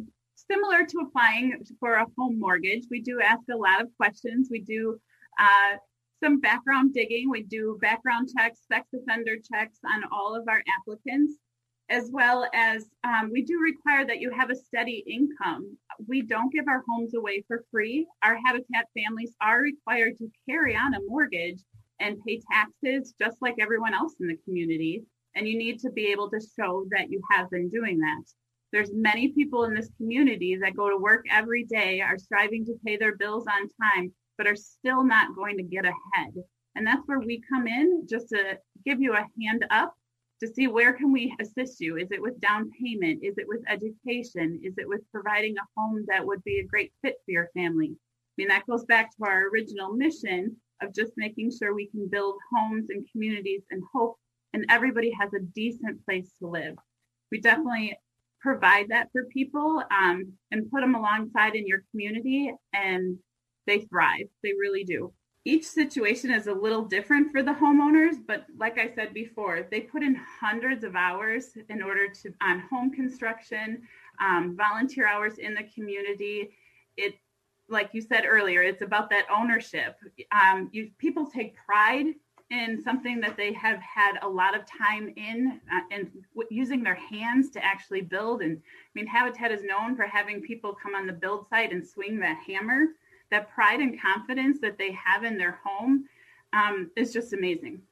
similar 0.51 0.85
to 0.85 0.99
applying 1.07 1.65
for 1.79 1.95
a 1.95 2.07
home 2.19 2.39
mortgage. 2.39 2.85
We 2.91 3.01
do 3.01 3.21
ask 3.21 3.43
a 3.53 3.57
lot 3.57 3.81
of 3.81 3.89
questions. 3.97 4.49
We 4.51 4.61
do 4.61 4.99
uh, 5.39 5.77
some 6.23 6.41
background 6.41 6.95
digging. 6.95 7.31
We 7.31 7.45
do 7.45 7.79
background 7.81 8.29
checks, 8.37 8.61
sex 8.67 8.89
offender 8.93 9.37
checks 9.37 9.79
on 9.85 10.03
all 10.13 10.35
of 10.35 10.49
our 10.49 10.63
applicants 10.81 11.35
as 11.91 12.11
well 12.13 12.49
as 12.55 12.87
um, 13.05 13.31
we 13.31 13.43
do 13.43 13.59
require 13.61 14.07
that 14.07 14.21
you 14.21 14.31
have 14.31 14.51
a 14.51 14.57
steady 14.57 15.05
income. 15.07 15.77
We 16.07 16.23
don't 16.23 16.53
give 16.53 16.67
our 16.69 16.83
homes 16.89 17.15
away 17.15 17.45
for 17.47 17.65
free. 17.71 18.07
Our 18.23 18.39
Habitat 18.45 18.87
families 18.97 19.35
are 19.41 19.61
required 19.61 20.17
to 20.19 20.31
carry 20.49 20.75
on 20.75 20.95
a 20.95 21.01
mortgage 21.07 21.61
and 22.01 22.23
pay 22.27 22.41
taxes 22.51 23.15
just 23.21 23.37
like 23.41 23.55
everyone 23.61 23.95
else 23.95 24.15
in 24.21 24.29
the 24.29 24.39
community. 24.45 25.05
And 25.35 25.47
you 25.47 25.59
need 25.59 25.79
to 25.81 25.91
be 25.91 26.07
able 26.07 26.31
to 26.31 26.41
show 26.59 26.87
that 26.91 27.11
you 27.11 27.21
have 27.31 27.51
been 27.51 27.69
doing 27.69 27.99
that. 27.99 28.23
There's 28.73 28.91
many 28.93 29.29
people 29.29 29.65
in 29.65 29.75
this 29.75 29.91
community 29.99 30.57
that 30.61 30.77
go 30.77 30.89
to 30.89 30.97
work 30.97 31.27
every 31.31 31.65
day, 31.65 32.01
are 32.01 32.19
striving 32.19 32.65
to 32.67 32.75
pay 32.85 32.97
their 32.97 33.17
bills 33.17 33.45
on 33.47 33.69
time, 33.81 34.13
but 34.37 34.47
are 34.47 34.57
still 34.57 35.05
not 35.05 35.37
going 35.37 35.57
to 35.59 35.63
get 35.63 35.85
ahead. 35.85 36.35
And 36.75 36.87
that's 36.87 37.07
where 37.07 37.21
we 37.21 37.43
come 37.49 37.69
in 37.69 38.07
just 38.09 38.31
to 38.31 38.59
give 38.85 39.01
you 39.01 39.13
a 39.13 39.27
hand 39.41 39.65
up 39.71 39.95
to 40.41 40.49
see 40.49 40.67
where 40.67 40.93
can 40.93 41.13
we 41.13 41.35
assist 41.41 41.81
you? 41.81 41.97
Is 41.97 42.11
it 42.11 42.21
with 42.21 42.41
down 42.41 42.71
payment? 42.81 43.23
Is 43.23 43.39
it 43.39 43.47
with 43.49 43.63
education? 43.69 44.61
Is 44.63 44.75
it 44.79 44.89
with 44.89 45.01
providing 45.13 45.55
a 45.57 45.81
home 45.81 46.05
that 46.09 46.27
would 46.27 46.43
be 46.45 46.59
a 46.59 46.67
great 46.67 46.93
fit 47.03 47.17
for 47.25 47.31
your 47.31 47.51
family? 47.55 47.93
I 47.93 48.35
mean 48.37 48.49
that 48.49 48.67
goes 48.67 48.85
back 48.85 49.17
to 49.17 49.25
our 49.25 49.49
original 49.49 49.93
mission 49.93 50.57
of 50.83 50.95
just 50.95 51.13
making 51.17 51.53
sure 51.53 51.73
we 51.73 51.87
can 51.87 52.09
build 52.09 52.37
homes 52.53 52.87
and 52.91 53.07
communities 53.13 53.63
and 53.71 53.83
hope 53.93 54.19
and 54.53 54.65
everybody 54.69 55.13
has 55.19 55.33
a 55.35 55.41
decent 55.41 56.05
place 56.05 56.31
to 56.41 56.49
live. 56.49 56.77
We 57.31 57.41
definitely 57.41 57.97
provide 58.41 58.89
that 58.91 59.09
for 59.13 59.25
people 59.25 59.83
um, 59.91 60.33
and 60.51 60.71
put 60.71 60.81
them 60.81 60.95
alongside 60.95 61.55
in 61.55 61.67
your 61.67 61.83
community 61.91 62.53
and 62.73 63.19
they 63.67 63.81
thrive. 63.81 64.27
They 64.43 64.53
really 64.53 64.85
do 64.85 65.13
each 65.47 65.67
situation 65.67 66.31
is 66.31 66.47
a 66.47 66.53
little 66.53 66.83
different 66.83 67.31
for 67.31 67.43
the 67.43 67.53
homeowners 67.53 68.17
but 68.27 68.47
like 68.59 68.79
i 68.79 68.91
said 68.95 69.13
before 69.13 69.67
they 69.71 69.81
put 69.81 70.03
in 70.03 70.15
hundreds 70.41 70.85
of 70.85 70.97
hours 70.97 71.57
in 71.69 71.83
order 71.83 72.09
to 72.09 72.33
on 72.41 72.61
home 72.61 72.91
construction 72.91 73.83
um, 74.21 74.57
volunteer 74.57 75.07
hours 75.07 75.39
in 75.39 75.55
the 75.55 75.65
community. 75.75 76.51
It 76.97 77.15
like 77.69 77.91
you 77.93 78.03
said 78.03 78.25
earlier 78.29 78.63
it's 78.63 78.83
about 78.83 79.11
that 79.11 79.27
ownership. 79.35 79.97
Um, 80.33 80.69
you 80.73 80.91
people 80.99 81.27
take 81.27 81.57
pride 81.57 82.07
in 82.51 82.81
something 82.83 83.21
that 83.21 83.37
they 83.39 83.55
have 83.55 83.81
had 83.81 84.19
a 84.23 84.29
lot 84.29 84.55
of 84.55 84.67
time 84.67 85.13
in 85.17 85.61
uh, 85.73 85.81
and 85.91 86.11
w- 86.37 86.49
using 86.51 86.83
their 86.83 86.95
hands 86.95 87.51
to 87.51 87.65
actually 87.65 88.03
build. 88.03 88.43
And 88.43 88.59
i 88.59 88.91
mean 88.95 89.07
habitat 89.07 89.51
is 89.51 89.63
known 89.65 89.97
for 89.97 90.05
having 90.05 90.43
people 90.43 90.77
come 90.81 90.95
on 90.95 91.07
the 91.07 91.13
build 91.13 91.49
site 91.49 91.73
and 91.73 91.87
swing 91.87 92.21
that 92.21 92.39
hammer 92.47 92.89
that 93.31 93.51
pride 93.51 93.81
and 93.81 94.01
confidence 94.01 94.59
that 94.61 94.79
they 94.79 94.93
have 94.93 95.25
in 95.25 95.39
their 95.39 95.59
home 95.65 96.05
um, 96.53 96.91
is 96.97 97.13
just 97.13 97.33
amazing. 97.33 97.83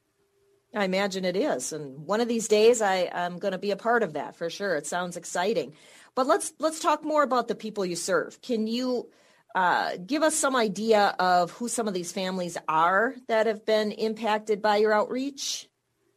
I 0.74 0.84
imagine 0.84 1.26
it 1.26 1.36
is, 1.36 1.74
and 1.74 2.06
one 2.06 2.22
of 2.22 2.28
these 2.28 2.48
days 2.48 2.80
I, 2.80 3.10
I'm 3.12 3.38
going 3.38 3.52
to 3.52 3.58
be 3.58 3.72
a 3.72 3.76
part 3.76 4.02
of 4.02 4.14
that 4.14 4.36
for 4.36 4.48
sure. 4.48 4.74
It 4.76 4.86
sounds 4.86 5.18
exciting, 5.18 5.74
but 6.14 6.26
let's 6.26 6.54
let's 6.58 6.80
talk 6.80 7.04
more 7.04 7.22
about 7.22 7.48
the 7.48 7.54
people 7.54 7.84
you 7.84 7.96
serve. 7.96 8.40
Can 8.40 8.66
you 8.66 9.10
uh, 9.54 9.96
give 10.06 10.22
us 10.22 10.34
some 10.34 10.56
idea 10.56 11.14
of 11.18 11.50
who 11.50 11.68
some 11.68 11.88
of 11.88 11.94
these 11.94 12.10
families 12.10 12.56
are 12.68 13.14
that 13.28 13.46
have 13.46 13.66
been 13.66 13.92
impacted 13.92 14.62
by 14.62 14.78
your 14.78 14.94
outreach? 14.94 15.68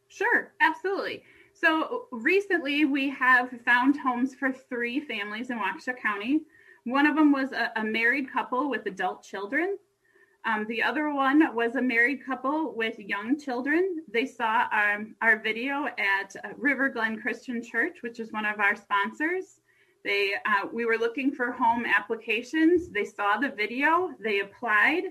Sure, 0.08 0.52
absolutely. 0.60 1.22
So 1.52 2.06
recently 2.10 2.84
we 2.86 3.10
have 3.10 3.50
found 3.64 3.98
homes 3.98 4.34
for 4.34 4.52
three 4.52 5.00
families 5.00 5.50
in 5.50 5.58
Waukesha 5.58 6.00
County. 6.00 6.42
One 6.86 7.04
of 7.04 7.16
them 7.16 7.32
was 7.32 7.50
a, 7.50 7.72
a 7.74 7.82
married 7.82 8.32
couple 8.32 8.70
with 8.70 8.86
adult 8.86 9.24
children. 9.24 9.76
Um, 10.44 10.66
the 10.68 10.84
other 10.84 11.12
one 11.12 11.52
was 11.52 11.74
a 11.74 11.82
married 11.82 12.24
couple 12.24 12.76
with 12.76 12.96
young 13.00 13.36
children. 13.40 14.02
They 14.08 14.24
saw 14.24 14.68
um, 14.70 15.16
our 15.20 15.42
video 15.42 15.86
at 15.86 16.36
uh, 16.44 16.50
River 16.56 16.88
Glen 16.88 17.20
Christian 17.20 17.60
Church, 17.60 18.02
which 18.02 18.20
is 18.20 18.30
one 18.30 18.46
of 18.46 18.60
our 18.60 18.76
sponsors. 18.76 19.60
They, 20.04 20.34
uh, 20.46 20.68
we 20.72 20.84
were 20.84 20.96
looking 20.96 21.32
for 21.32 21.50
home 21.50 21.84
applications. 21.84 22.88
They 22.88 23.04
saw 23.04 23.38
the 23.38 23.48
video, 23.48 24.12
they 24.22 24.38
applied, 24.38 25.02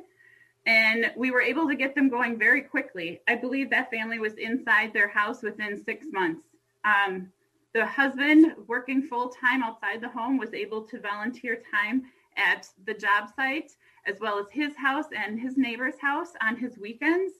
and 0.65 1.12
we 1.17 1.29
were 1.29 1.41
able 1.41 1.67
to 1.67 1.75
get 1.75 1.94
them 1.94 2.08
going 2.08 2.39
very 2.39 2.62
quickly. 2.62 3.20
I 3.27 3.36
believe 3.36 3.70
that 3.72 3.91
family 3.91 4.20
was 4.20 4.36
inside 4.36 4.94
their 4.94 5.10
house 5.10 5.44
within 5.44 5.84
six 5.84 6.08
months. 6.13 6.48
Um, 6.86 7.34
the 7.75 7.86
husband, 7.86 8.53
working 8.67 9.01
full 9.01 9.27
time 9.27 9.62
outside 9.62 10.00
the 10.00 10.08
home, 10.08 10.38
was 10.38 10.53
able 10.53 10.82
to 10.82 10.98
volunteer 10.98 11.62
time 11.70 12.03
at 12.38 12.70
the 12.86 12.94
job 12.94 13.27
site, 13.36 13.74
as 14.08 14.15
well 14.22 14.39
as 14.39 14.46
his 14.50 14.74
house 14.77 15.08
and 15.13 15.38
his 15.38 15.58
neighbor's 15.58 16.00
house 16.00 16.29
on 16.41 16.55
his 16.55 16.77
weekends. 16.77 17.34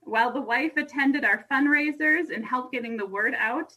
While 0.00 0.32
the 0.32 0.40
wife 0.40 0.76
attended 0.76 1.24
our 1.24 1.46
fundraisers 1.48 2.34
and 2.34 2.44
helped 2.44 2.72
getting 2.72 2.96
the 2.96 3.06
word 3.06 3.36
out, 3.38 3.72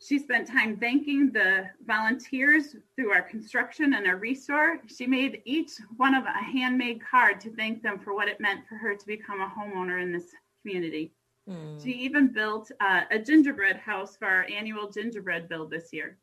she 0.00 0.18
spent 0.18 0.48
time 0.48 0.78
thanking 0.78 1.30
the 1.30 1.68
volunteers 1.86 2.74
through 2.94 3.12
our 3.12 3.22
construction 3.22 3.92
and 3.92 4.06
our 4.06 4.16
restore. 4.16 4.80
She 4.86 5.06
made 5.06 5.42
each 5.44 5.72
one 5.98 6.14
of 6.14 6.24
a 6.24 6.32
handmade 6.32 7.02
card 7.04 7.42
to 7.42 7.54
thank 7.54 7.82
them 7.82 7.98
for 7.98 8.14
what 8.14 8.28
it 8.28 8.40
meant 8.40 8.66
for 8.66 8.76
her 8.76 8.94
to 8.94 9.06
become 9.06 9.42
a 9.42 9.52
homeowner 9.54 10.00
in 10.00 10.12
this 10.12 10.30
community. 10.62 11.12
Mm. 11.48 11.82
She 11.82 11.92
even 11.92 12.32
built 12.32 12.70
uh, 12.80 13.02
a 13.10 13.18
gingerbread 13.18 13.76
house 13.76 14.16
for 14.16 14.26
our 14.26 14.44
annual 14.44 14.90
gingerbread 14.90 15.48
build 15.48 15.70
this 15.70 15.92
year. 15.92 16.18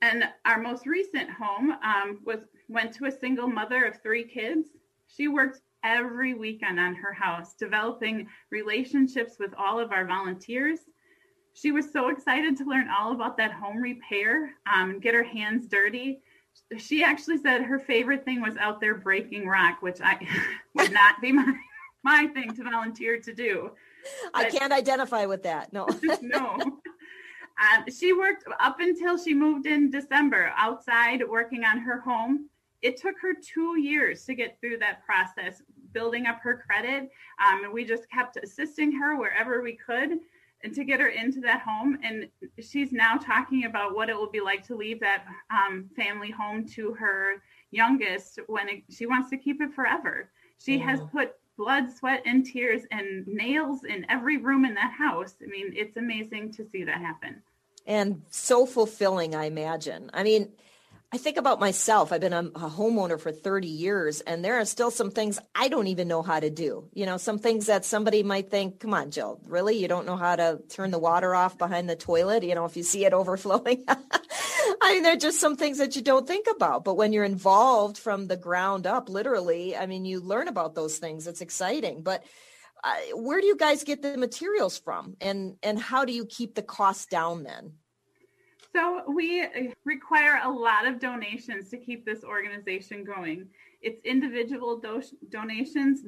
And 0.00 0.24
our 0.44 0.60
most 0.60 0.86
recent 0.86 1.30
home 1.30 1.72
um, 1.84 2.20
was 2.24 2.40
went 2.68 2.92
to 2.94 3.04
a 3.04 3.10
single 3.10 3.46
mother 3.46 3.84
of 3.84 4.02
three 4.02 4.24
kids. 4.24 4.70
She 5.06 5.28
worked 5.28 5.60
every 5.84 6.34
weekend 6.34 6.80
on 6.80 6.94
her 6.94 7.12
house, 7.12 7.54
developing 7.54 8.28
relationships 8.50 9.36
with 9.38 9.52
all 9.58 9.78
of 9.78 9.92
our 9.92 10.06
volunteers. 10.06 10.80
She 11.54 11.70
was 11.70 11.92
so 11.92 12.08
excited 12.08 12.56
to 12.56 12.64
learn 12.64 12.88
all 12.88 13.12
about 13.12 13.36
that 13.36 13.52
home 13.52 13.78
repair 13.78 14.54
um, 14.72 14.90
and 14.90 15.02
get 15.02 15.14
her 15.14 15.22
hands 15.22 15.66
dirty. 15.66 16.22
She 16.78 17.04
actually 17.04 17.38
said 17.38 17.62
her 17.62 17.78
favorite 17.78 18.24
thing 18.24 18.40
was 18.40 18.56
out 18.56 18.80
there 18.80 18.94
breaking 18.94 19.46
rock, 19.46 19.82
which 19.82 20.00
I 20.02 20.18
would 20.74 20.92
not 20.92 21.20
be 21.20 21.32
my 21.32 21.54
my 22.04 22.26
thing 22.28 22.54
to 22.56 22.64
volunteer 22.64 23.20
to 23.20 23.32
do. 23.32 23.70
I 24.34 24.50
can't 24.50 24.72
identify 24.72 25.26
with 25.26 25.42
that. 25.44 25.72
No. 25.72 25.86
no. 26.22 26.58
Um, 27.60 27.84
she 27.92 28.14
worked 28.14 28.44
up 28.60 28.80
until 28.80 29.18
she 29.18 29.34
moved 29.34 29.66
in 29.66 29.90
December 29.90 30.52
outside 30.56 31.22
working 31.28 31.64
on 31.64 31.78
her 31.78 32.00
home. 32.00 32.48
It 32.80 32.96
took 32.96 33.14
her 33.20 33.34
two 33.34 33.78
years 33.78 34.24
to 34.24 34.34
get 34.34 34.58
through 34.58 34.78
that 34.78 35.04
process, 35.04 35.62
building 35.92 36.26
up 36.26 36.40
her 36.42 36.64
credit. 36.66 37.10
Um, 37.46 37.64
and 37.64 37.72
we 37.72 37.84
just 37.84 38.10
kept 38.10 38.38
assisting 38.42 38.90
her 38.92 39.16
wherever 39.16 39.62
we 39.62 39.76
could 39.76 40.18
and 40.64 40.74
to 40.74 40.84
get 40.84 41.00
her 41.00 41.08
into 41.08 41.40
that 41.40 41.60
home. 41.60 41.98
And 42.02 42.28
she's 42.60 42.90
now 42.90 43.16
talking 43.16 43.64
about 43.64 43.94
what 43.94 44.08
it 44.08 44.16
will 44.16 44.30
be 44.30 44.40
like 44.40 44.66
to 44.68 44.76
leave 44.76 45.00
that 45.00 45.24
um, 45.50 45.90
family 45.94 46.30
home 46.30 46.66
to 46.70 46.94
her 46.94 47.42
youngest 47.70 48.40
when 48.46 48.68
it, 48.68 48.82
she 48.90 49.06
wants 49.06 49.30
to 49.30 49.36
keep 49.36 49.60
it 49.60 49.72
forever. 49.74 50.30
She 50.58 50.78
has 50.78 51.00
put 51.12 51.34
blood, 51.62 51.90
sweat, 51.96 52.22
and 52.26 52.44
tears 52.44 52.82
and 52.90 53.26
nails 53.26 53.84
in 53.84 54.04
every 54.08 54.36
room 54.36 54.64
in 54.64 54.74
that 54.74 54.92
house. 54.92 55.34
I 55.42 55.46
mean, 55.46 55.72
it's 55.76 55.96
amazing 55.96 56.52
to 56.54 56.66
see 56.70 56.82
that 56.84 56.98
happen. 56.98 57.40
And 57.86 58.22
so 58.30 58.66
fulfilling, 58.66 59.34
I 59.34 59.44
imagine. 59.44 60.10
I 60.12 60.22
mean, 60.24 60.52
I 61.14 61.18
think 61.18 61.36
about 61.36 61.60
myself. 61.60 62.10
I've 62.10 62.22
been 62.22 62.32
a, 62.32 62.38
a, 62.38 62.70
homeowner 62.70 63.20
for 63.20 63.32
30 63.32 63.68
years, 63.68 64.22
and 64.22 64.42
there 64.42 64.58
are 64.58 64.64
still 64.64 64.90
some 64.90 65.10
things 65.10 65.38
I 65.54 65.68
don't 65.68 65.88
even 65.88 66.08
know 66.08 66.22
how 66.22 66.40
to 66.40 66.48
do. 66.48 66.88
You 66.94 67.04
know, 67.04 67.18
some 67.18 67.38
things 67.38 67.66
that 67.66 67.84
somebody 67.84 68.22
might 68.22 68.50
think, 68.50 68.80
come 68.80 68.94
on, 68.94 69.10
Jill, 69.10 69.38
really? 69.44 69.76
You 69.76 69.88
don't 69.88 70.06
know 70.06 70.16
how 70.16 70.36
to 70.36 70.62
turn 70.70 70.90
the 70.90 70.98
water 70.98 71.34
off 71.34 71.58
behind 71.58 71.90
the 71.90 71.96
toilet? 71.96 72.44
You 72.44 72.54
know, 72.54 72.64
if 72.64 72.78
you 72.78 72.82
see 72.82 73.04
it 73.04 73.12
overflowing. 73.12 73.84
I 73.88 74.94
mean, 74.94 75.02
there 75.02 75.12
are 75.12 75.16
just 75.16 75.38
some 75.38 75.54
things 75.54 75.76
that 75.78 75.96
you 75.96 76.02
don't 76.02 76.26
think 76.26 76.46
about. 76.50 76.82
But 76.82 76.94
when 76.94 77.12
you're 77.12 77.24
involved 77.24 77.98
from 77.98 78.26
the 78.26 78.38
ground 78.38 78.86
up, 78.86 79.10
literally, 79.10 79.76
I 79.76 79.84
mean, 79.84 80.06
you 80.06 80.18
learn 80.18 80.48
about 80.48 80.74
those 80.74 80.96
things. 80.96 81.26
It's 81.26 81.42
exciting. 81.42 82.02
But 82.02 82.24
uh, 82.82 82.94
where 83.16 83.42
do 83.42 83.46
you 83.46 83.56
guys 83.56 83.84
get 83.84 84.00
the 84.00 84.16
materials 84.16 84.78
from? 84.78 85.18
And, 85.20 85.56
and 85.62 85.78
how 85.78 86.06
do 86.06 86.12
you 86.14 86.24
keep 86.24 86.54
the 86.54 86.62
cost 86.62 87.10
down 87.10 87.42
then? 87.42 87.74
So 88.74 89.02
we 89.06 89.46
require 89.84 90.40
a 90.42 90.50
lot 90.50 90.86
of 90.86 90.98
donations 90.98 91.68
to 91.70 91.76
keep 91.76 92.06
this 92.06 92.24
organization 92.24 93.04
going. 93.04 93.48
It's 93.82 94.00
individual 94.04 94.78
do- 94.78 95.02
donations, 95.28 96.04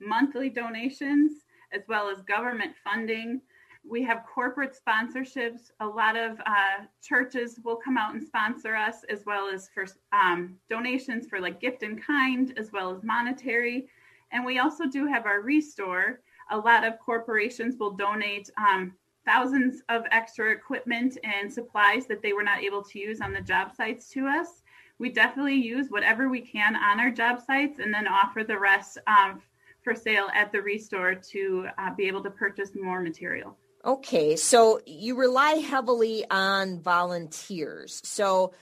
monthly 0.00 0.48
donations, 0.48 1.44
as 1.72 1.82
well 1.86 2.08
as 2.08 2.22
government 2.22 2.74
funding. 2.82 3.42
We 3.86 4.02
have 4.04 4.24
corporate 4.32 4.76
sponsorships. 4.76 5.70
A 5.80 5.86
lot 5.86 6.16
of 6.16 6.38
uh, 6.40 6.84
churches 7.02 7.60
will 7.62 7.76
come 7.76 7.98
out 7.98 8.14
and 8.14 8.22
sponsor 8.22 8.74
us, 8.74 9.04
as 9.10 9.24
well 9.26 9.48
as 9.52 9.68
for 9.74 9.86
um, 10.12 10.56
donations 10.70 11.26
for 11.26 11.40
like 11.40 11.60
gift 11.60 11.82
in 11.82 11.98
kind, 11.98 12.54
as 12.56 12.72
well 12.72 12.94
as 12.94 13.02
monetary. 13.02 13.88
And 14.32 14.44
we 14.44 14.58
also 14.58 14.86
do 14.86 15.06
have 15.06 15.26
our 15.26 15.40
restore. 15.40 16.20
A 16.50 16.56
lot 16.56 16.84
of 16.84 16.98
corporations 16.98 17.76
will 17.78 17.92
donate 17.92 18.50
um, 18.58 18.94
thousands 19.28 19.82
of 19.90 20.04
extra 20.10 20.50
equipment 20.50 21.18
and 21.22 21.52
supplies 21.52 22.06
that 22.06 22.22
they 22.22 22.32
were 22.32 22.42
not 22.42 22.62
able 22.62 22.82
to 22.82 22.98
use 22.98 23.20
on 23.20 23.32
the 23.32 23.42
job 23.42 23.74
sites 23.76 24.08
to 24.08 24.26
us. 24.26 24.62
We 24.98 25.10
definitely 25.10 25.56
use 25.56 25.88
whatever 25.90 26.30
we 26.30 26.40
can 26.40 26.74
on 26.74 26.98
our 26.98 27.10
job 27.10 27.40
sites 27.46 27.78
and 27.78 27.92
then 27.92 28.08
offer 28.08 28.42
the 28.42 28.58
rest 28.58 28.96
um, 29.06 29.42
for 29.84 29.94
sale 29.94 30.28
at 30.34 30.50
the 30.50 30.62
restore 30.62 31.14
to 31.14 31.66
uh, 31.76 31.94
be 31.94 32.08
able 32.08 32.22
to 32.22 32.30
purchase 32.30 32.70
more 32.74 33.02
material. 33.02 33.54
Okay, 33.84 34.34
so 34.34 34.80
you 34.86 35.14
rely 35.14 35.52
heavily 35.52 36.24
on 36.30 36.80
volunteers. 36.80 38.00
So 38.04 38.54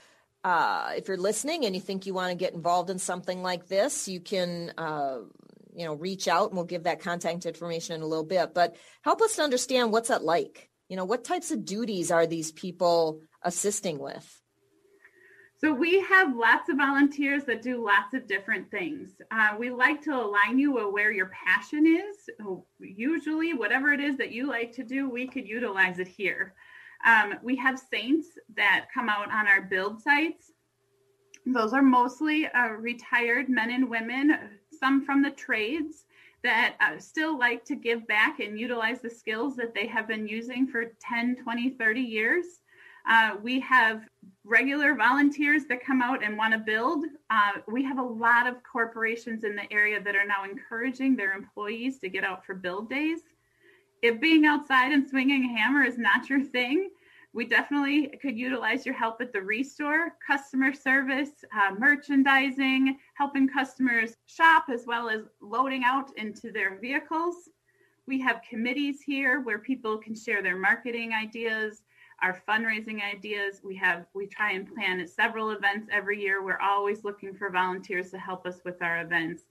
uh, 0.43 0.91
if 0.97 1.07
you're 1.07 1.17
listening 1.17 1.65
and 1.65 1.75
you 1.75 1.81
think 1.81 2.05
you 2.05 2.13
want 2.13 2.31
to 2.31 2.35
get 2.35 2.53
involved 2.53 2.89
in 2.89 2.99
something 2.99 3.41
like 3.41 3.67
this, 3.67 4.07
you 4.07 4.19
can 4.19 4.73
uh, 4.77 5.19
you 5.77 5.85
know, 5.85 5.93
reach 5.93 6.27
out 6.27 6.49
and 6.49 6.57
we'll 6.57 6.65
give 6.65 6.83
that 6.83 7.01
contact 7.01 7.45
information 7.45 7.95
in 7.95 8.01
a 8.01 8.07
little 8.07 8.25
bit. 8.25 8.55
But 8.55 8.75
help 9.03 9.21
us 9.21 9.35
to 9.35 9.43
understand 9.43 9.91
what's 9.91 10.09
that 10.09 10.23
like? 10.23 10.71
You 10.89 10.97
know, 10.97 11.05
what 11.05 11.23
types 11.23 11.51
of 11.51 11.65
duties 11.65 12.09
are 12.09 12.25
these 12.25 12.51
people 12.51 13.21
assisting 13.43 13.99
with? 13.99 14.41
So 15.59 15.71
we 15.73 16.01
have 16.01 16.35
lots 16.35 16.69
of 16.69 16.77
volunteers 16.77 17.43
that 17.45 17.61
do 17.61 17.83
lots 17.83 18.15
of 18.15 18.27
different 18.27 18.71
things. 18.71 19.11
Uh, 19.29 19.55
we 19.59 19.69
like 19.69 20.01
to 20.03 20.15
align 20.15 20.57
you 20.57 20.71
with 20.71 20.93
where 20.93 21.11
your 21.11 21.31
passion 21.45 21.85
is. 21.85 22.29
Usually, 22.79 23.53
whatever 23.53 23.91
it 23.91 23.99
is 23.99 24.17
that 24.17 24.31
you 24.31 24.47
like 24.47 24.71
to 24.73 24.83
do, 24.83 25.07
we 25.09 25.27
could 25.27 25.47
utilize 25.47 25.99
it 25.99 26.07
here. 26.07 26.53
Um, 27.05 27.35
we 27.43 27.55
have 27.57 27.79
saints 27.91 28.27
that 28.55 28.87
come 28.91 29.09
out 29.09 29.31
on 29.31 29.47
our 29.47 29.61
build 29.61 30.01
sites. 30.01 30.51
Those 31.45 31.73
are 31.73 31.81
mostly 31.83 32.47
uh, 32.47 32.69
retired 32.69 33.47
men 33.47 33.71
and 33.71 33.89
women 33.89 34.37
some 34.79 35.05
from 35.05 35.21
the 35.21 35.31
trades 35.31 36.05
that 36.43 36.75
uh, 36.79 36.99
still 36.99 37.37
like 37.37 37.65
to 37.65 37.75
give 37.75 38.07
back 38.07 38.39
and 38.39 38.59
utilize 38.59 39.01
the 39.01 39.09
skills 39.09 39.55
that 39.55 39.73
they 39.73 39.87
have 39.87 40.07
been 40.07 40.27
using 40.27 40.67
for 40.67 40.85
10, 41.01 41.37
20, 41.43 41.71
30 41.71 42.01
years. 42.01 42.45
Uh, 43.09 43.35
we 43.41 43.59
have 43.61 44.03
regular 44.43 44.93
volunteers 44.93 45.63
that 45.65 45.83
come 45.83 46.01
out 46.01 46.23
and 46.23 46.37
want 46.37 46.53
to 46.53 46.59
build. 46.59 47.05
Uh, 47.29 47.53
we 47.67 47.83
have 47.83 47.99
a 47.99 48.03
lot 48.03 48.47
of 48.47 48.55
corporations 48.69 49.43
in 49.43 49.55
the 49.55 49.71
area 49.71 50.01
that 50.01 50.15
are 50.15 50.25
now 50.25 50.43
encouraging 50.43 51.15
their 51.15 51.33
employees 51.33 51.99
to 51.99 52.09
get 52.09 52.25
out 52.25 52.45
for 52.45 52.53
build 52.53 52.89
days. 52.89 53.19
If 54.01 54.19
being 54.19 54.45
outside 54.45 54.91
and 54.91 55.07
swinging 55.07 55.45
a 55.45 55.57
hammer 55.57 55.83
is 55.83 55.97
not 55.97 56.29
your 56.29 56.43
thing, 56.43 56.89
we 57.33 57.45
definitely 57.45 58.07
could 58.21 58.37
utilize 58.37 58.85
your 58.85 58.95
help 58.95 59.21
at 59.21 59.33
the 59.33 59.41
restore, 59.41 60.13
customer 60.25 60.73
service, 60.73 61.29
uh, 61.55 61.73
merchandising, 61.77 62.97
helping 63.15 63.47
customers 63.47 64.15
shop 64.25 64.65
as 64.73 64.85
well 64.87 65.09
as 65.09 65.21
loading 65.41 65.83
out 65.83 66.09
into 66.17 66.51
their 66.51 66.79
vehicles. 66.79 67.49
We 68.07 68.19
have 68.21 68.41
committees 68.49 69.01
here 69.01 69.41
where 69.41 69.59
people 69.59 69.97
can 69.97 70.15
share 70.15 70.41
their 70.41 70.57
marketing 70.57 71.11
ideas, 71.13 71.83
our 72.21 72.41
fundraising 72.47 73.01
ideas. 73.03 73.61
We 73.63 73.75
have 73.75 74.05
we 74.13 74.27
try 74.27 74.53
and 74.53 74.73
plan 74.73 75.05
several 75.05 75.51
events 75.51 75.89
every 75.91 76.19
year. 76.19 76.43
We're 76.43 76.61
always 76.61 77.03
looking 77.03 77.33
for 77.33 77.49
volunteers 77.49 78.09
to 78.11 78.17
help 78.17 78.45
us 78.45 78.61
with 78.63 78.81
our 78.81 79.01
events. 79.01 79.43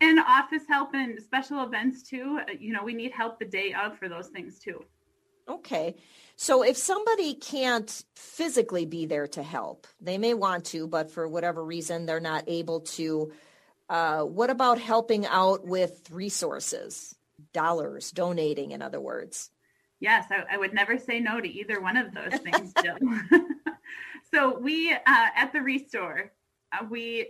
And 0.00 0.20
office 0.20 0.62
help 0.68 0.94
and 0.94 1.20
special 1.20 1.62
events 1.64 2.02
too. 2.02 2.40
You 2.58 2.72
know, 2.72 2.84
we 2.84 2.94
need 2.94 3.12
help 3.12 3.38
the 3.38 3.44
day 3.44 3.74
of 3.74 3.98
for 3.98 4.08
those 4.08 4.28
things 4.28 4.58
too. 4.58 4.84
Okay. 5.48 5.96
So 6.36 6.62
if 6.62 6.76
somebody 6.76 7.34
can't 7.34 8.04
physically 8.14 8.84
be 8.84 9.06
there 9.06 9.26
to 9.28 9.42
help, 9.42 9.86
they 10.00 10.18
may 10.18 10.34
want 10.34 10.66
to, 10.66 10.86
but 10.86 11.10
for 11.10 11.26
whatever 11.26 11.64
reason, 11.64 12.04
they're 12.04 12.20
not 12.20 12.44
able 12.46 12.80
to. 12.80 13.32
Uh, 13.88 14.22
what 14.22 14.50
about 14.50 14.78
helping 14.78 15.24
out 15.26 15.64
with 15.64 16.10
resources, 16.10 17.14
dollars, 17.52 18.10
donating, 18.10 18.72
in 18.72 18.82
other 18.82 19.00
words? 19.00 19.50
Yes, 20.00 20.26
I, 20.30 20.54
I 20.54 20.58
would 20.58 20.74
never 20.74 20.98
say 20.98 21.20
no 21.20 21.40
to 21.40 21.48
either 21.48 21.80
one 21.80 21.96
of 21.96 22.12
those 22.12 22.38
things, 22.40 22.72
Jill. 22.82 22.98
so 24.34 24.58
we 24.58 24.92
uh, 24.92 24.98
at 25.06 25.52
the 25.52 25.62
Restore, 25.62 26.32
uh, 26.72 26.84
we 26.90 27.28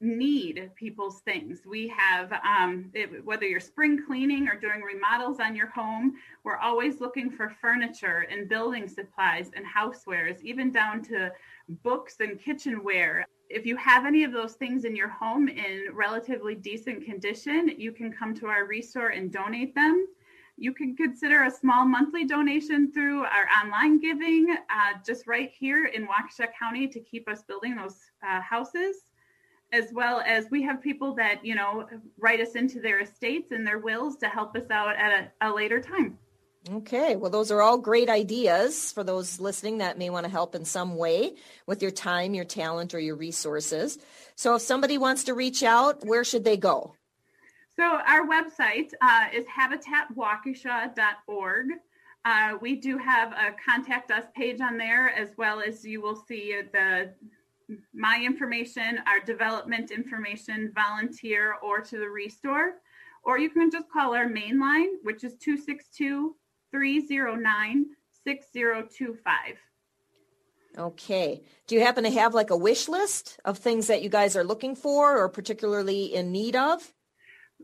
need 0.00 0.70
people's 0.74 1.20
things. 1.20 1.62
We 1.66 1.88
have, 1.96 2.32
um, 2.32 2.90
it, 2.94 3.24
whether 3.24 3.44
you're 3.44 3.60
spring 3.60 4.02
cleaning 4.06 4.48
or 4.48 4.58
doing 4.58 4.82
remodels 4.82 5.40
on 5.40 5.56
your 5.56 5.68
home, 5.68 6.14
we're 6.44 6.58
always 6.58 7.00
looking 7.00 7.30
for 7.30 7.50
furniture 7.60 8.26
and 8.30 8.48
building 8.48 8.88
supplies 8.88 9.50
and 9.54 9.64
housewares, 9.64 10.40
even 10.42 10.70
down 10.70 11.02
to 11.04 11.32
books 11.82 12.16
and 12.20 12.40
kitchenware. 12.40 13.26
If 13.48 13.64
you 13.64 13.76
have 13.76 14.06
any 14.06 14.24
of 14.24 14.32
those 14.32 14.54
things 14.54 14.84
in 14.84 14.96
your 14.96 15.08
home 15.08 15.48
in 15.48 15.86
relatively 15.92 16.54
decent 16.54 17.04
condition, 17.04 17.72
you 17.78 17.92
can 17.92 18.12
come 18.12 18.34
to 18.36 18.46
our 18.46 18.66
restore 18.66 19.08
and 19.08 19.32
donate 19.32 19.74
them. 19.74 20.06
You 20.58 20.72
can 20.72 20.96
consider 20.96 21.44
a 21.44 21.50
small 21.50 21.84
monthly 21.84 22.24
donation 22.24 22.90
through 22.90 23.24
our 23.24 23.46
online 23.62 24.00
giving, 24.00 24.56
uh, 24.70 24.98
just 25.04 25.26
right 25.26 25.50
here 25.50 25.86
in 25.86 26.06
Waukesha 26.06 26.48
County 26.58 26.88
to 26.88 27.00
keep 27.00 27.28
us 27.28 27.42
building 27.42 27.76
those 27.76 27.96
uh, 28.26 28.40
houses 28.40 29.04
as 29.72 29.92
well 29.92 30.22
as 30.24 30.46
we 30.50 30.62
have 30.62 30.80
people 30.80 31.14
that 31.14 31.44
you 31.44 31.54
know 31.54 31.86
write 32.18 32.40
us 32.40 32.54
into 32.54 32.80
their 32.80 33.00
estates 33.00 33.52
and 33.52 33.66
their 33.66 33.78
wills 33.78 34.16
to 34.16 34.28
help 34.28 34.56
us 34.56 34.70
out 34.70 34.96
at 34.96 35.32
a, 35.40 35.48
a 35.48 35.50
later 35.52 35.80
time 35.80 36.18
Okay, 36.72 37.14
well, 37.14 37.30
those 37.30 37.52
are 37.52 37.62
all 37.62 37.78
great 37.78 38.08
ideas 38.08 38.90
for 38.90 39.04
those 39.04 39.38
listening 39.38 39.78
that 39.78 39.98
may 39.98 40.10
want 40.10 40.24
to 40.24 40.30
help 40.30 40.56
in 40.56 40.64
some 40.64 40.96
way 40.96 41.36
with 41.66 41.80
your 41.80 41.92
time, 41.92 42.34
your 42.34 42.44
talent, 42.44 42.92
or 42.92 42.98
your 42.98 43.14
resources. 43.14 43.98
So, 44.34 44.56
if 44.56 44.62
somebody 44.62 44.98
wants 44.98 45.22
to 45.24 45.34
reach 45.34 45.62
out, 45.62 46.04
where 46.04 46.24
should 46.24 46.42
they 46.42 46.56
go? 46.56 46.96
So, 47.76 47.84
our 47.84 48.26
website 48.26 48.90
uh, 49.00 49.26
is 49.32 49.44
habitatwaukesha.org. 49.46 51.66
Uh, 52.24 52.54
we 52.60 52.74
do 52.74 52.98
have 52.98 53.30
a 53.32 53.54
contact 53.64 54.10
us 54.10 54.24
page 54.34 54.60
on 54.60 54.76
there, 54.76 55.10
as 55.10 55.28
well 55.38 55.60
as 55.60 55.84
you 55.84 56.00
will 56.00 56.20
see 56.26 56.62
the 56.72 57.14
my 57.94 58.22
information, 58.24 59.00
our 59.06 59.20
development 59.24 59.90
information, 59.90 60.72
volunteer, 60.74 61.54
or 61.62 61.80
to 61.80 61.98
the 61.98 62.08
restore. 62.08 62.74
Or 63.24 63.38
you 63.38 63.50
can 63.50 63.70
just 63.70 63.90
call 63.90 64.14
our 64.14 64.28
main 64.28 64.60
line, 64.60 64.88
which 65.02 65.24
is 65.24 65.34
262 65.36 66.36
309 66.70 67.86
6025. 68.24 69.34
Okay. 70.78 71.42
Do 71.66 71.74
you 71.74 71.80
happen 71.80 72.04
to 72.04 72.10
have 72.10 72.34
like 72.34 72.50
a 72.50 72.56
wish 72.56 72.88
list 72.88 73.40
of 73.44 73.58
things 73.58 73.86
that 73.86 74.02
you 74.02 74.10
guys 74.10 74.36
are 74.36 74.44
looking 74.44 74.76
for 74.76 75.18
or 75.18 75.28
particularly 75.28 76.14
in 76.14 76.32
need 76.32 76.54
of? 76.54 76.92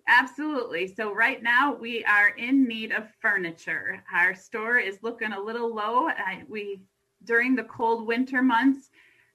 Absolutely. 0.09 0.87
So 0.87 1.15
right 1.15 1.43
now 1.43 1.75
we 1.75 2.05
are 2.05 2.29
in 2.31 2.67
need 2.67 2.93
of 2.93 3.05
furniture. 3.21 4.03
Our 4.13 4.35
store 4.35 4.79
is 4.79 5.03
looking 5.03 5.33
a 5.33 5.41
little 5.41 5.75
low. 5.75 6.09
I, 6.09 6.43
we 6.49 6.83
during 7.25 7.55
the 7.55 7.65
cold 7.65 8.07
winter 8.07 8.43
months, 8.43 8.91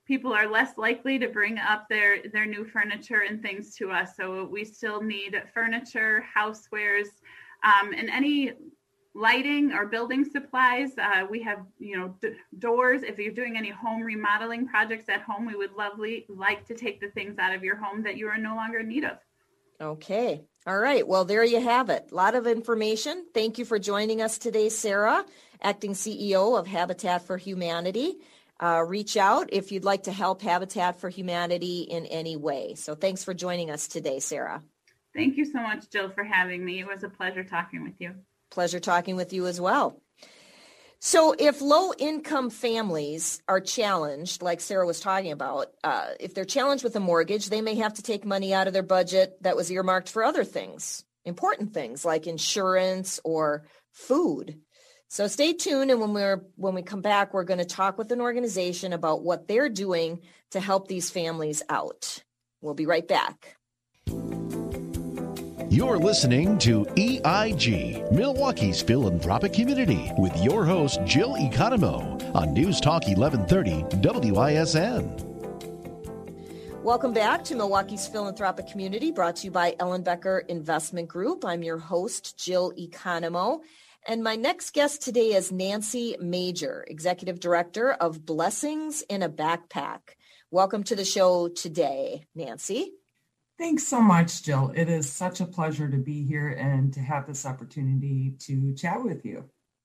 people 0.08 0.34
are 0.34 0.48
less 0.48 0.78
likely 0.78 1.20
to 1.20 1.28
bring 1.28 1.58
up 1.58 1.88
their 1.90 2.24
their 2.32 2.46
new 2.46 2.66
furniture 2.66 3.24
and 3.28 3.42
things 3.42 3.76
to 3.76 3.92
us. 3.92 4.16
So 4.16 4.46
we 4.46 4.64
still 4.64 5.02
need 5.02 5.42
furniture, 5.54 6.26
housewares, 6.36 7.10
um, 7.64 7.94
and 7.94 8.10
any 8.10 8.54
lighting 9.14 9.74
or 9.74 9.88
building 9.88 10.24
supplies. 10.24 10.92
Uh, 10.98 11.26
we 11.30 11.42
have, 11.42 11.66
you 11.80 11.98
know, 11.98 12.16
d- 12.22 12.36
doors. 12.60 13.02
If 13.04 13.18
you're 13.18 13.34
doing 13.34 13.58
any 13.58 13.72
home 13.72 14.04
remodeling 14.04 14.68
projects 14.68 15.10
at 15.10 15.22
home, 15.22 15.46
we 15.46 15.56
would 15.56 15.74
lovely 15.74 16.26
like 16.30 16.66
to 16.68 16.76
take 16.76 17.02
the 17.02 17.10
things 17.10 17.38
out 17.40 17.54
of 17.54 17.64
your 17.64 17.76
home 17.76 18.04
that 18.04 18.16
you 18.16 18.28
are 18.28 18.38
no 18.38 18.56
longer 18.56 18.80
in 18.80 18.88
need 18.88 19.04
of. 19.04 19.18
Okay. 19.82 20.44
All 20.68 20.78
right. 20.78 21.08
Well, 21.08 21.26
there 21.26 21.44
you 21.44 21.62
have 21.62 21.90
it. 21.90 22.10
A 22.12 22.16
lot 22.16 22.36
of 22.36 22.46
information. 22.46 23.26
Thank 23.34 23.58
you 23.58 23.66
for 23.66 23.80
joining 23.80 24.22
us 24.22 24.38
today, 24.38 24.70
Sarah, 24.70 25.26
acting 25.62 25.94
CEO 25.94 26.58
of 26.58 26.68
Habitat 26.68 27.26
for 27.26 27.38
Humanity. 27.38 28.18
Uh, 28.60 28.84
reach 28.88 29.18
out 29.18 29.50
if 29.52 29.72
you'd 29.72 29.86
like 29.86 30.04
to 30.04 30.12
help 30.12 30.42
Habitat 30.42 31.00
for 31.00 31.10
Humanity 31.10 31.82
in 31.82 32.06
any 32.08 32.36
way. 32.36 32.74
So 32.76 32.96
thanks 32.96 33.24
for 33.24 33.34
joining 33.34 33.70
us 33.70 33.88
today, 33.88 34.20
Sarah. 34.20 34.64
Thank 35.16 35.38
you 35.38 35.46
so 35.46 35.62
much, 35.62 35.90
Jill, 35.90 36.10
for 36.10 36.24
having 36.24 36.64
me. 36.64 36.80
It 36.80 36.88
was 36.88 37.04
a 37.04 37.10
pleasure 37.10 37.44
talking 37.44 37.84
with 37.84 37.96
you. 38.00 38.14
Pleasure 38.52 38.80
talking 38.80 39.16
with 39.16 39.34
you 39.34 39.48
as 39.48 39.60
well. 39.60 40.02
So, 41.00 41.36
if 41.38 41.62
low 41.62 41.94
income 41.94 42.50
families 42.50 43.42
are 43.48 43.62
challenged, 43.62 44.42
like 44.42 44.62
Sarah 44.62 44.86
was 44.86 45.00
talking 45.00 45.32
about, 45.32 45.68
uh, 45.84 46.10
if 46.20 46.34
they're 46.34 46.44
challenged 46.44 46.84
with 46.84 46.96
a 46.96 47.00
mortgage, 47.00 47.50
they 47.50 47.62
may 47.62 47.76
have 47.76 47.94
to 47.96 48.02
take 48.02 48.26
money 48.26 48.52
out 48.52 48.66
of 48.66 48.74
their 48.74 48.82
budget 48.82 49.38
that 49.42 49.56
was 49.56 49.72
earmarked 49.72 50.10
for 50.10 50.24
other 50.24 50.44
things, 50.44 51.06
important 51.24 51.72
things 51.72 52.04
like 52.04 52.26
insurance 52.26 53.20
or 53.24 53.68
food. 53.92 54.60
So 55.10 55.28
stay 55.28 55.54
tuned, 55.54 55.90
and 55.90 56.02
when 56.02 56.14
we're 56.14 56.44
when 56.58 56.76
we 56.76 56.82
come 56.82 57.00
back, 57.02 57.34
we're 57.34 57.46
going 57.46 57.60
to 57.60 57.66
talk 57.66 57.98
with 57.98 58.12
an 58.12 58.20
organization 58.20 58.92
about 58.92 59.24
what 59.24 59.48
they're 59.48 59.70
doing 59.70 60.20
to 60.52 60.60
help 60.60 60.90
these 60.90 61.10
families 61.10 61.64
out. 61.70 62.22
We'll 62.60 62.74
be 62.74 62.86
right 62.86 63.08
back. 63.08 63.56
You're 65.70 65.98
listening 65.98 66.58
to 66.60 66.86
EIG, 66.98 68.12
Milwaukee's 68.12 68.82
philanthropic 68.82 69.54
community, 69.54 70.12
with 70.18 70.36
your 70.44 70.66
host, 70.66 71.00
Jill 71.06 71.36
Economo, 71.36 72.36
on 72.36 72.52
News 72.52 72.82
Talk 72.82 73.08
1130 73.08 74.32
WISN. 74.32 75.24
Welcome 76.84 77.14
back 77.14 77.46
to 77.46 77.56
Milwaukee's 77.56 78.08
philanthropic 78.08 78.68
community, 78.68 79.12
brought 79.12 79.38
to 79.38 79.46
you 79.46 79.52
by 79.52 79.72
Ellenbecker 79.80 80.46
Investment 80.48 81.08
Group. 81.08 81.46
I'm 81.46 81.64
your 81.64 81.78
host, 81.78 82.38
Jill 82.38 82.74
Economou. 82.78 83.62
And 84.10 84.24
my 84.24 84.38
next 84.38 84.72
guest 84.72 85.02
today 85.02 85.34
is 85.34 85.52
Nancy 85.52 86.16
Major, 86.18 86.86
Executive 86.88 87.42
Director 87.42 87.92
of 87.92 88.26
Blessings 88.26 89.02
in 89.02 89.22
a 89.22 89.28
Backpack. 89.28 90.00
Welcome 90.50 90.84
to 90.86 90.96
the 90.96 91.04
show 91.04 91.50
today, 91.50 92.26
Nancy. 92.34 92.94
Thanks 93.60 93.86
so 93.86 94.00
much, 94.00 94.44
Jill. 94.44 94.72
It 94.74 94.88
is 94.88 95.12
such 95.12 95.42
a 95.42 95.46
pleasure 95.46 95.90
to 95.90 95.98
be 95.98 96.24
here 96.24 96.48
and 96.48 96.94
to 96.94 97.02
have 97.02 97.28
this 97.28 97.46
opportunity 97.46 98.36
to 98.44 98.74
chat 98.76 99.04
with 99.04 99.26
you. 99.26 99.44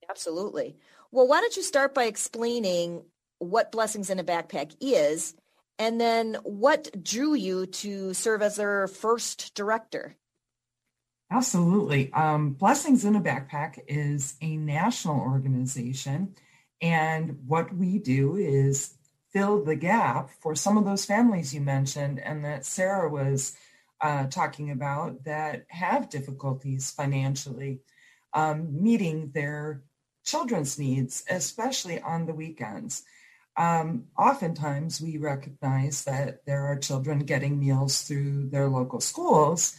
Absolutely. 0.08 0.76
Well, 1.10 1.26
why 1.26 1.40
don't 1.40 1.56
you 1.56 1.64
start 1.64 1.92
by 1.92 2.04
explaining 2.04 3.02
what 3.40 3.72
Blessings 3.72 4.08
in 4.08 4.20
a 4.20 4.24
Backpack 4.24 4.76
is 4.80 5.34
and 5.80 6.00
then 6.00 6.36
what 6.44 7.02
drew 7.02 7.34
you 7.34 7.66
to 7.66 8.14
serve 8.14 8.40
as 8.40 8.54
their 8.54 8.86
first 8.86 9.52
director? 9.56 10.14
Absolutely. 11.32 12.12
Um, 12.12 12.50
Blessings 12.50 13.06
in 13.06 13.16
a 13.16 13.20
Backpack 13.20 13.78
is 13.88 14.34
a 14.42 14.54
national 14.58 15.18
organization. 15.18 16.34
And 16.82 17.38
what 17.46 17.74
we 17.74 17.98
do 17.98 18.36
is 18.36 18.92
fill 19.32 19.64
the 19.64 19.74
gap 19.74 20.28
for 20.42 20.54
some 20.54 20.76
of 20.76 20.84
those 20.84 21.06
families 21.06 21.54
you 21.54 21.62
mentioned 21.62 22.20
and 22.20 22.44
that 22.44 22.66
Sarah 22.66 23.08
was 23.08 23.56
uh, 24.02 24.26
talking 24.26 24.72
about 24.72 25.24
that 25.24 25.64
have 25.68 26.10
difficulties 26.10 26.90
financially 26.90 27.80
um, 28.34 28.82
meeting 28.82 29.30
their 29.32 29.84
children's 30.26 30.78
needs, 30.78 31.24
especially 31.30 31.98
on 32.02 32.26
the 32.26 32.34
weekends. 32.34 33.04
Um, 33.56 34.04
oftentimes, 34.18 35.00
we 35.00 35.16
recognize 35.16 36.04
that 36.04 36.44
there 36.44 36.64
are 36.66 36.76
children 36.76 37.20
getting 37.20 37.58
meals 37.58 38.02
through 38.02 38.50
their 38.50 38.68
local 38.68 39.00
schools, 39.00 39.74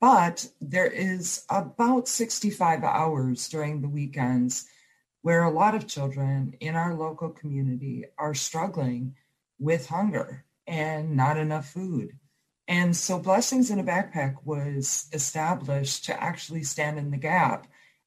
but 0.00 0.46
there 0.60 0.86
is 0.86 1.44
about 1.50 2.08
65 2.08 2.84
hours 2.84 3.48
during 3.48 3.80
the 3.80 3.88
weekends 3.88 4.66
where 5.22 5.42
a 5.42 5.50
lot 5.50 5.74
of 5.74 5.88
children 5.88 6.54
in 6.60 6.76
our 6.76 6.94
local 6.94 7.30
community 7.30 8.04
are 8.16 8.34
struggling 8.34 9.14
with 9.58 9.88
hunger 9.88 10.44
and 10.66 11.16
not 11.16 11.36
enough 11.36 11.68
food. 11.68 12.12
And 12.68 12.94
so 12.96 13.18
Blessings 13.18 13.70
in 13.70 13.78
a 13.78 13.84
Backpack 13.84 14.36
was 14.44 15.08
established 15.12 16.04
to 16.04 16.22
actually 16.22 16.62
stand 16.62 16.98
in 16.98 17.10
the 17.10 17.16
gap 17.16 17.66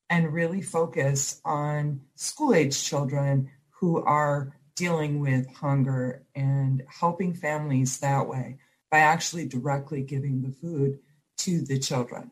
and 0.09 0.33
really 0.33 0.61
focus 0.61 1.41
on 1.43 2.01
school 2.15 2.53
age 2.53 2.81
children 2.83 3.49
who 3.69 4.03
are 4.03 4.55
dealing 4.75 5.19
with 5.19 5.53
hunger 5.53 6.23
and 6.35 6.83
helping 6.87 7.33
families 7.33 7.99
that 7.99 8.27
way 8.27 8.57
by 8.89 8.99
actually 8.99 9.47
directly 9.47 10.03
giving 10.03 10.41
the 10.41 10.51
food 10.51 10.99
to 11.43 11.61
the 11.61 11.79
children. 11.79 12.31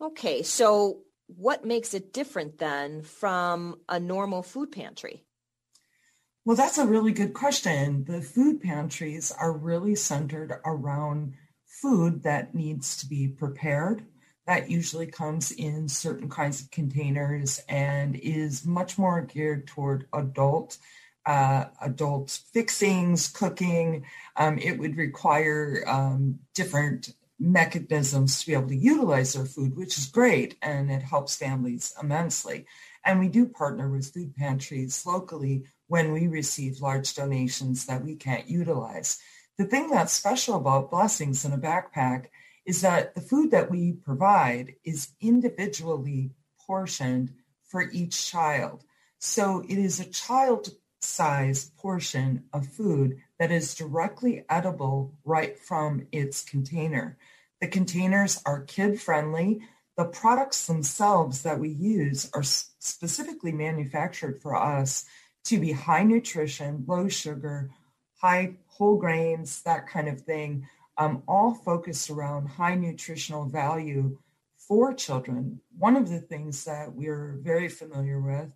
Okay, 0.00 0.42
so 0.42 1.02
what 1.26 1.64
makes 1.64 1.94
it 1.94 2.12
different 2.12 2.58
then 2.58 3.02
from 3.02 3.80
a 3.88 4.00
normal 4.00 4.42
food 4.42 4.72
pantry? 4.72 5.24
Well, 6.44 6.56
that's 6.56 6.78
a 6.78 6.86
really 6.86 7.12
good 7.12 7.34
question. 7.34 8.04
The 8.04 8.20
food 8.20 8.60
pantries 8.60 9.30
are 9.30 9.52
really 9.52 9.94
centered 9.94 10.58
around 10.64 11.34
food 11.66 12.24
that 12.24 12.54
needs 12.54 12.96
to 12.98 13.06
be 13.06 13.28
prepared. 13.28 14.04
That 14.46 14.68
usually 14.68 15.06
comes 15.06 15.52
in 15.52 15.88
certain 15.88 16.28
kinds 16.28 16.60
of 16.60 16.70
containers 16.72 17.60
and 17.68 18.16
is 18.16 18.66
much 18.66 18.98
more 18.98 19.22
geared 19.22 19.68
toward 19.68 20.06
adult 20.12 20.78
uh, 21.24 21.66
adult 21.80 22.40
fixings, 22.52 23.28
cooking. 23.28 24.04
Um, 24.36 24.58
it 24.58 24.78
would 24.78 24.96
require 24.96 25.84
um, 25.86 26.40
different 26.54 27.14
mechanisms 27.42 28.40
to 28.40 28.46
be 28.46 28.52
able 28.54 28.68
to 28.68 28.76
utilize 28.76 29.32
their 29.32 29.44
food, 29.44 29.76
which 29.76 29.98
is 29.98 30.06
great 30.06 30.56
and 30.62 30.90
it 30.90 31.02
helps 31.02 31.36
families 31.36 31.94
immensely. 32.00 32.66
And 33.04 33.18
we 33.18 33.28
do 33.28 33.46
partner 33.46 33.90
with 33.90 34.12
food 34.12 34.34
pantries 34.36 35.04
locally 35.04 35.64
when 35.88 36.12
we 36.12 36.28
receive 36.28 36.80
large 36.80 37.14
donations 37.14 37.86
that 37.86 38.04
we 38.04 38.14
can't 38.14 38.48
utilize. 38.48 39.18
The 39.58 39.64
thing 39.64 39.90
that's 39.90 40.12
special 40.12 40.56
about 40.56 40.90
Blessings 40.90 41.44
in 41.44 41.52
a 41.52 41.58
Backpack 41.58 42.26
is 42.64 42.80
that 42.82 43.14
the 43.14 43.20
food 43.20 43.50
that 43.50 43.70
we 43.70 43.92
provide 43.92 44.74
is 44.84 45.08
individually 45.20 46.30
portioned 46.64 47.34
for 47.64 47.90
each 47.90 48.30
child. 48.30 48.84
So 49.18 49.64
it 49.68 49.78
is 49.78 49.98
a 49.98 50.04
child 50.04 50.68
size 51.00 51.70
portion 51.76 52.44
of 52.52 52.66
food 52.66 53.18
that 53.38 53.50
is 53.50 53.74
directly 53.74 54.44
edible 54.48 55.12
right 55.24 55.58
from 55.58 56.06
its 56.12 56.44
container. 56.44 57.18
The 57.62 57.68
containers 57.68 58.42
are 58.44 58.64
kid 58.64 59.00
friendly. 59.00 59.60
The 59.96 60.06
products 60.06 60.66
themselves 60.66 61.42
that 61.44 61.60
we 61.60 61.68
use 61.68 62.28
are 62.34 62.42
specifically 62.42 63.52
manufactured 63.52 64.42
for 64.42 64.56
us 64.56 65.04
to 65.44 65.60
be 65.60 65.70
high 65.70 66.02
nutrition, 66.02 66.84
low 66.88 67.08
sugar, 67.08 67.70
high 68.20 68.56
whole 68.66 68.96
grains, 68.96 69.62
that 69.62 69.86
kind 69.86 70.08
of 70.08 70.22
thing, 70.22 70.66
um, 70.98 71.22
all 71.28 71.54
focused 71.54 72.10
around 72.10 72.48
high 72.48 72.74
nutritional 72.74 73.46
value 73.46 74.18
for 74.58 74.92
children. 74.92 75.60
One 75.78 75.94
of 75.94 76.10
the 76.10 76.18
things 76.18 76.64
that 76.64 76.92
we're 76.92 77.38
very 77.44 77.68
familiar 77.68 78.20
with 78.20 78.52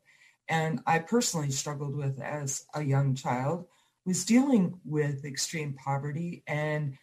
and 0.48 0.80
I 0.84 0.98
personally 0.98 1.52
struggled 1.52 1.94
with 1.94 2.20
as 2.20 2.66
a 2.74 2.82
young 2.82 3.14
child 3.14 3.66
was 4.04 4.24
dealing 4.24 4.80
with 4.84 5.24
extreme 5.24 5.74
poverty 5.74 6.42
and 6.48 6.98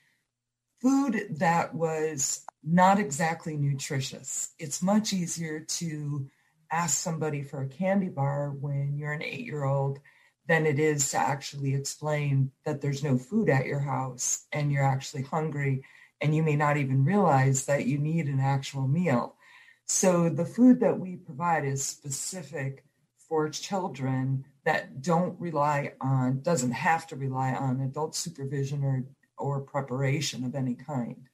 food 0.83 1.37
that 1.39 1.73
was 1.73 2.45
not 2.63 2.99
exactly 2.99 3.55
nutritious. 3.55 4.53
It's 4.59 4.83
much 4.83 5.13
easier 5.13 5.61
to 5.61 6.29
ask 6.71 6.97
somebody 6.97 7.41
for 7.41 7.61
a 7.61 7.69
candy 7.69 8.09
bar 8.09 8.51
when 8.51 8.97
you're 8.97 9.13
an 9.13 9.23
eight 9.23 9.45
year 9.45 9.63
old 9.63 9.99
than 10.47 10.65
it 10.65 10.77
is 10.77 11.09
to 11.11 11.17
actually 11.17 11.73
explain 11.73 12.51
that 12.65 12.81
there's 12.81 13.03
no 13.03 13.17
food 13.17 13.49
at 13.49 13.65
your 13.65 13.79
house 13.79 14.45
and 14.51 14.71
you're 14.71 14.83
actually 14.83 15.23
hungry 15.23 15.83
and 16.19 16.35
you 16.35 16.43
may 16.43 16.55
not 16.55 16.77
even 16.77 17.05
realize 17.05 17.65
that 17.65 17.85
you 17.85 17.97
need 17.97 18.27
an 18.27 18.39
actual 18.39 18.87
meal. 18.87 19.35
So 19.85 20.29
the 20.29 20.45
food 20.45 20.81
that 20.81 20.99
we 20.99 21.15
provide 21.15 21.65
is 21.65 21.85
specific 21.85 22.83
for 23.29 23.49
children 23.49 24.45
that 24.65 25.01
don't 25.01 25.39
rely 25.39 25.93
on, 26.01 26.41
doesn't 26.41 26.71
have 26.71 27.07
to 27.07 27.15
rely 27.15 27.53
on 27.53 27.81
adult 27.81 28.15
supervision 28.15 28.83
or, 28.83 29.03
or 29.43 29.60
preparation 29.60 30.45
of 30.45 30.56
any 30.56 30.73
kind. 30.73 31.27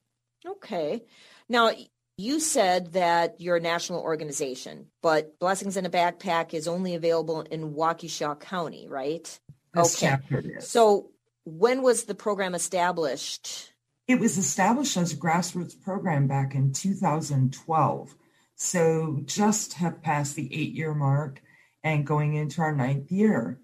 Okay. 0.45 1.03
Now, 1.47 1.71
you 2.17 2.39
said 2.39 2.93
that 2.93 3.39
you're 3.39 3.57
a 3.57 3.61
national 3.61 4.01
organization, 4.01 4.87
but 5.01 5.37
Blessings 5.39 5.77
in 5.77 5.85
a 5.85 5.89
Backpack 5.89 6.53
is 6.53 6.67
only 6.67 6.95
available 6.95 7.41
in 7.41 7.73
Waukesha 7.75 8.39
County, 8.39 8.87
right? 8.89 9.39
This 9.73 9.95
okay. 9.95 10.07
chapter 10.07 10.57
is. 10.57 10.67
So 10.67 11.11
when 11.45 11.83
was 11.83 12.05
the 12.05 12.15
program 12.15 12.55
established? 12.55 13.71
It 14.07 14.19
was 14.19 14.37
established 14.37 14.97
as 14.97 15.13
a 15.13 15.17
grassroots 15.17 15.79
program 15.79 16.27
back 16.27 16.55
in 16.55 16.73
2012. 16.73 18.15
So 18.55 19.21
just 19.25 19.73
have 19.73 20.01
passed 20.01 20.35
the 20.35 20.53
eight 20.53 20.73
year 20.73 20.95
mark 20.95 21.41
and 21.83 22.07
going 22.07 22.33
into 22.33 22.61
our 22.61 22.75
ninth 22.75 23.11
year. 23.11 23.59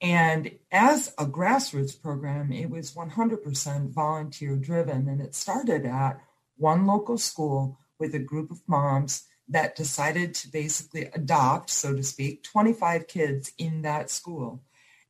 And 0.00 0.50
as 0.70 1.14
a 1.18 1.24
grassroots 1.24 2.00
program, 2.00 2.52
it 2.52 2.68
was 2.68 2.92
100% 2.92 3.90
volunteer 3.90 4.56
driven. 4.56 5.08
And 5.08 5.20
it 5.20 5.34
started 5.34 5.86
at 5.86 6.20
one 6.56 6.86
local 6.86 7.18
school 7.18 7.78
with 7.98 8.14
a 8.14 8.18
group 8.18 8.50
of 8.50 8.60
moms 8.66 9.24
that 9.48 9.76
decided 9.76 10.34
to 10.34 10.48
basically 10.50 11.08
adopt, 11.14 11.70
so 11.70 11.94
to 11.94 12.02
speak, 12.02 12.42
25 12.42 13.06
kids 13.06 13.52
in 13.58 13.82
that 13.82 14.10
school 14.10 14.62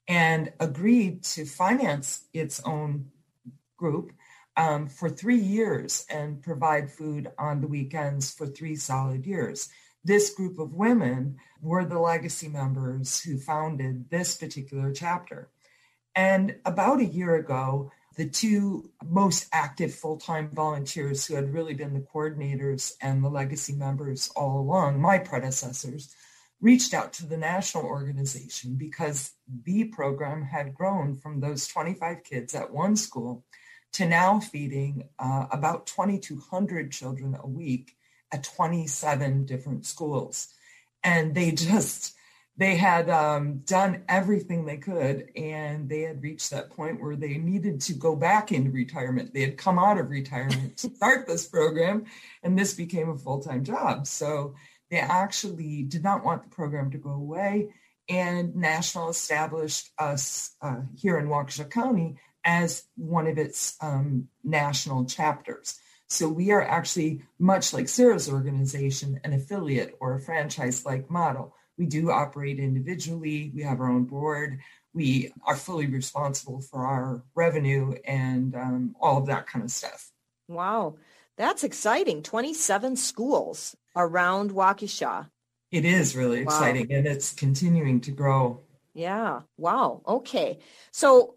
and 0.09 0.53
agreed 0.61 1.25
to 1.25 1.44
finance 1.44 2.25
its 2.33 2.61
own 2.64 3.07
group 3.77 4.12
um, 4.57 4.87
for 4.87 5.09
three 5.09 5.38
years 5.38 6.07
and 6.09 6.42
provide 6.42 6.90
food 6.90 7.31
on 7.38 7.61
the 7.61 7.66
weekends 7.66 8.33
for 8.33 8.46
three 8.46 8.77
solid 8.77 9.27
years. 9.27 9.68
This 10.07 10.33
group 10.33 10.61
of 10.61 10.73
women 10.73 11.38
were 11.61 11.85
the 11.85 11.99
legacy 11.99 12.47
members 12.47 13.21
who 13.21 13.40
founded 13.40 14.09
this 14.09 14.37
particular 14.37 14.92
chapter. 14.92 15.51
And 16.14 16.55
about 16.64 17.01
a 17.01 17.05
year 17.05 17.35
ago, 17.35 17.90
the 18.16 18.29
two 18.29 18.92
most 19.05 19.49
active 19.53 19.92
full-time 19.92 20.51
volunteers 20.51 21.27
who 21.27 21.35
had 21.35 21.53
really 21.53 21.75
been 21.75 21.92
the 21.92 22.07
coordinators 22.14 22.92
and 23.03 23.25
the 23.25 23.29
legacy 23.29 23.73
members 23.73 24.31
all 24.37 24.61
along, 24.61 25.01
my 25.01 25.19
predecessors, 25.19 26.14
reached 26.61 26.95
out 26.95 27.12
to 27.14 27.27
the 27.27 27.37
national 27.37 27.83
organization 27.83 28.77
because 28.77 29.33
the 29.64 29.87
program 29.87 30.45
had 30.45 30.73
grown 30.73 31.16
from 31.16 31.40
those 31.40 31.66
25 31.66 32.23
kids 32.23 32.55
at 32.55 32.73
one 32.73 32.95
school 32.95 33.45
to 33.95 34.07
now 34.07 34.38
feeding 34.38 35.09
uh, 35.19 35.47
about 35.51 35.88
2,200 35.88 36.92
children 36.92 37.37
a 37.42 37.49
week 37.49 37.95
at 38.32 38.44
27 38.44 39.44
different 39.44 39.86
schools. 39.86 40.48
And 41.02 41.34
they 41.34 41.50
just 41.52 42.16
they 42.58 42.76
had 42.76 43.10
um, 43.10 43.58
done 43.66 44.02
everything 44.08 44.64
they 44.64 44.78
could 44.78 45.28
and 45.36 45.88
they 45.88 46.00
had 46.00 46.22
reached 46.22 46.50
that 46.50 46.70
point 46.70 47.02
where 47.02 47.14
they 47.14 47.36
needed 47.36 47.82
to 47.82 47.92
go 47.92 48.16
back 48.16 48.50
into 48.50 48.70
retirement. 48.70 49.34
They 49.34 49.42
had 49.42 49.58
come 49.58 49.78
out 49.78 49.98
of 49.98 50.08
retirement 50.08 50.78
to 50.78 50.90
start 50.94 51.26
this 51.26 51.46
program 51.46 52.06
and 52.42 52.58
this 52.58 52.72
became 52.74 53.10
a 53.10 53.18
full-time 53.18 53.62
job. 53.62 54.06
So 54.06 54.54
they 54.90 54.98
actually 54.98 55.82
did 55.82 56.02
not 56.02 56.24
want 56.24 56.44
the 56.44 56.48
program 56.48 56.90
to 56.92 56.98
go 56.98 57.10
away 57.10 57.74
and 58.08 58.54
national 58.54 59.10
established 59.10 59.90
us 59.98 60.54
uh, 60.62 60.80
here 60.96 61.18
in 61.18 61.26
waukesha 61.26 61.68
county 61.68 62.16
as 62.44 62.84
one 62.96 63.26
of 63.26 63.36
its 63.36 63.76
um, 63.82 64.28
national 64.44 65.04
chapters 65.04 65.78
so 66.09 66.29
we 66.29 66.51
are 66.51 66.62
actually 66.62 67.23
much 67.38 67.73
like 67.73 67.88
sarah's 67.88 68.29
organization 68.29 69.21
an 69.25 69.33
affiliate 69.33 69.97
or 70.01 70.14
a 70.14 70.21
franchise 70.21 70.85
like 70.85 71.11
model 71.11 71.55
we 71.79 71.87
do 71.87 72.11
operate 72.11 72.59
individually. 72.59 73.53
We 73.55 73.62
have 73.62 73.81
our 73.81 73.90
own 73.90 74.05
board. 74.05 74.61
We 74.95 75.33
are 75.45 75.57
fully 75.57 75.87
responsible 75.87 76.61
for 76.61 76.87
our 76.87 77.23
revenue 77.35 77.95
and 78.07 78.55
um, 78.55 78.97
all 79.01 79.19
of 79.19 79.27
that 79.27 79.47
kind 79.47 79.64
of 79.64 79.71
stuff. 79.71 80.11
Wow, 80.49 80.97
that's 81.37 81.64
exciting. 81.64 82.23
27 82.23 82.97
schools 82.97 83.77
around 83.95 84.53
Waukesha. 84.53 85.29
It 85.71 85.85
is 85.85 86.16
really 86.16 86.45
wow. 86.45 86.45
exciting 86.45 86.92
and 86.92 87.07
it's 87.07 87.35
continuing 87.35 88.01
to 88.03 88.11
grow. 88.11 88.61
Yeah. 88.95 89.42
Wow. 89.59 90.01
Okay. 90.07 90.61
So 90.92 91.35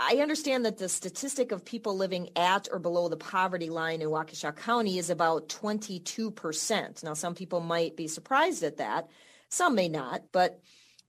I 0.00 0.18
understand 0.22 0.64
that 0.64 0.78
the 0.78 0.88
statistic 0.88 1.50
of 1.50 1.64
people 1.64 1.96
living 1.96 2.30
at 2.36 2.68
or 2.70 2.78
below 2.78 3.08
the 3.08 3.16
poverty 3.16 3.68
line 3.68 4.00
in 4.00 4.08
Waukesha 4.08 4.54
County 4.54 4.98
is 4.98 5.10
about 5.10 5.48
22%. 5.48 7.02
Now, 7.02 7.14
some 7.14 7.34
people 7.34 7.60
might 7.60 7.96
be 7.96 8.06
surprised 8.06 8.62
at 8.62 8.76
that, 8.76 9.08
some 9.48 9.74
may 9.74 9.88
not, 9.88 10.24
but 10.32 10.60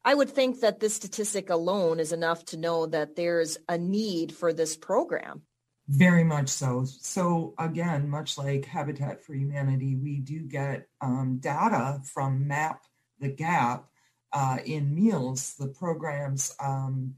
I 0.03 0.15
would 0.15 0.29
think 0.29 0.61
that 0.61 0.79
this 0.79 0.95
statistic 0.95 1.49
alone 1.49 1.99
is 1.99 2.13
enough 2.13 2.45
to 2.45 2.57
know 2.57 2.87
that 2.87 3.15
there's 3.15 3.57
a 3.67 3.77
need 3.77 4.33
for 4.33 4.53
this 4.53 4.75
program. 4.75 5.43
Very 5.87 6.23
much 6.23 6.49
so. 6.49 6.85
So, 6.85 7.53
again, 7.57 8.09
much 8.09 8.37
like 8.37 8.65
Habitat 8.65 9.23
for 9.23 9.33
Humanity, 9.33 9.95
we 9.95 10.19
do 10.19 10.41
get 10.41 10.87
um, 11.01 11.37
data 11.39 11.99
from 12.05 12.47
MAP 12.47 12.81
the 13.19 13.29
Gap 13.29 13.87
uh, 14.31 14.59
in 14.63 14.95
meals. 14.95 15.55
The 15.59 15.67
programs, 15.67 16.55
um, 16.59 17.15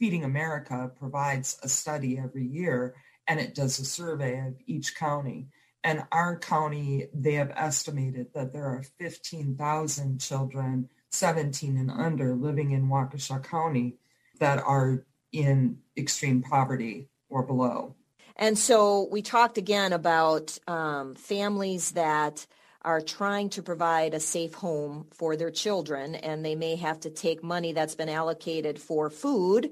Feeding 0.00 0.24
America 0.24 0.90
provides 0.98 1.58
a 1.62 1.68
study 1.68 2.18
every 2.18 2.46
year 2.46 2.94
and 3.28 3.38
it 3.38 3.54
does 3.54 3.78
a 3.78 3.84
survey 3.84 4.38
of 4.40 4.54
each 4.66 4.96
county. 4.96 5.48
And 5.84 6.04
our 6.10 6.38
county, 6.38 7.08
they 7.12 7.34
have 7.34 7.52
estimated 7.54 8.28
that 8.34 8.52
there 8.52 8.64
are 8.64 8.82
15,000 8.98 10.18
children, 10.18 10.88
17 11.10 11.76
and 11.76 11.90
under, 11.90 12.34
living 12.34 12.70
in 12.70 12.88
Waukesha 12.88 13.44
County 13.44 13.98
that 14.38 14.58
are 14.58 15.04
in 15.32 15.78
extreme 15.98 16.42
poverty 16.42 17.10
or 17.28 17.42
below. 17.42 17.94
And 18.36 18.58
so 18.58 19.06
we 19.12 19.20
talked 19.20 19.58
again 19.58 19.92
about 19.92 20.58
um, 20.66 21.14
families 21.14 21.92
that 21.92 22.46
are 22.82 23.00
trying 23.00 23.50
to 23.50 23.62
provide 23.62 24.14
a 24.14 24.20
safe 24.20 24.54
home 24.54 25.06
for 25.12 25.36
their 25.36 25.50
children, 25.50 26.14
and 26.14 26.44
they 26.44 26.54
may 26.54 26.76
have 26.76 27.00
to 27.00 27.10
take 27.10 27.42
money 27.42 27.72
that's 27.72 27.94
been 27.94 28.08
allocated 28.08 28.80
for 28.80 29.10
food 29.10 29.70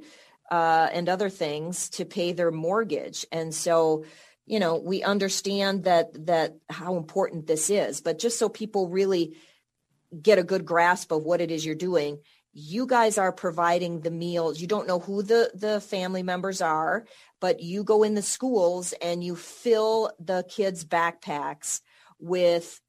uh, 0.51 0.89
and 0.93 1.09
other 1.09 1.31
things 1.31 1.89
to 1.91 2.05
pay 2.05 2.33
their 2.33 2.51
mortgage. 2.51 3.27
And 3.33 3.55
so 3.55 4.05
you 4.49 4.59
know, 4.59 4.77
we 4.77 5.03
understand 5.03 5.85
that 5.85 6.27
that 6.27 6.57
how 6.71 6.97
important 6.97 7.47
this 7.47 7.69
is, 7.69 8.01
but 8.01 8.19
just 8.19 8.39
so 8.39 8.49
people 8.49 8.89
really 8.89 9.37
get 10.23 10.39
a 10.39 10.43
good 10.43 10.65
grasp 10.65 11.13
of 11.13 11.23
what 11.23 11.43
it 11.43 11.51
is 11.51 11.67
you're 11.67 11.75
doing, 11.75 12.19
you 12.55 12.87
guys 12.87 13.19
are 13.19 13.31
providing 13.31 14.01
the 14.01 14.11
meals. 14.11 14.59
You 14.59 14.67
don't 14.67 14.89
know 14.89 15.01
who 15.01 15.23
the 15.23 15.51
the 15.55 15.83
family 15.83 16.23
members 16.23 16.63
are, 16.63 17.05
but 17.41 17.61
you 17.61 17.85
go 17.85 18.03
in 18.03 18.15
the 18.15 18.23
schools 18.23 18.95
and 19.03 19.23
you 19.23 19.37
fill 19.37 20.13
the 20.19 20.47
kids' 20.49 20.83
backpacks 20.83 21.83
with 22.19 22.81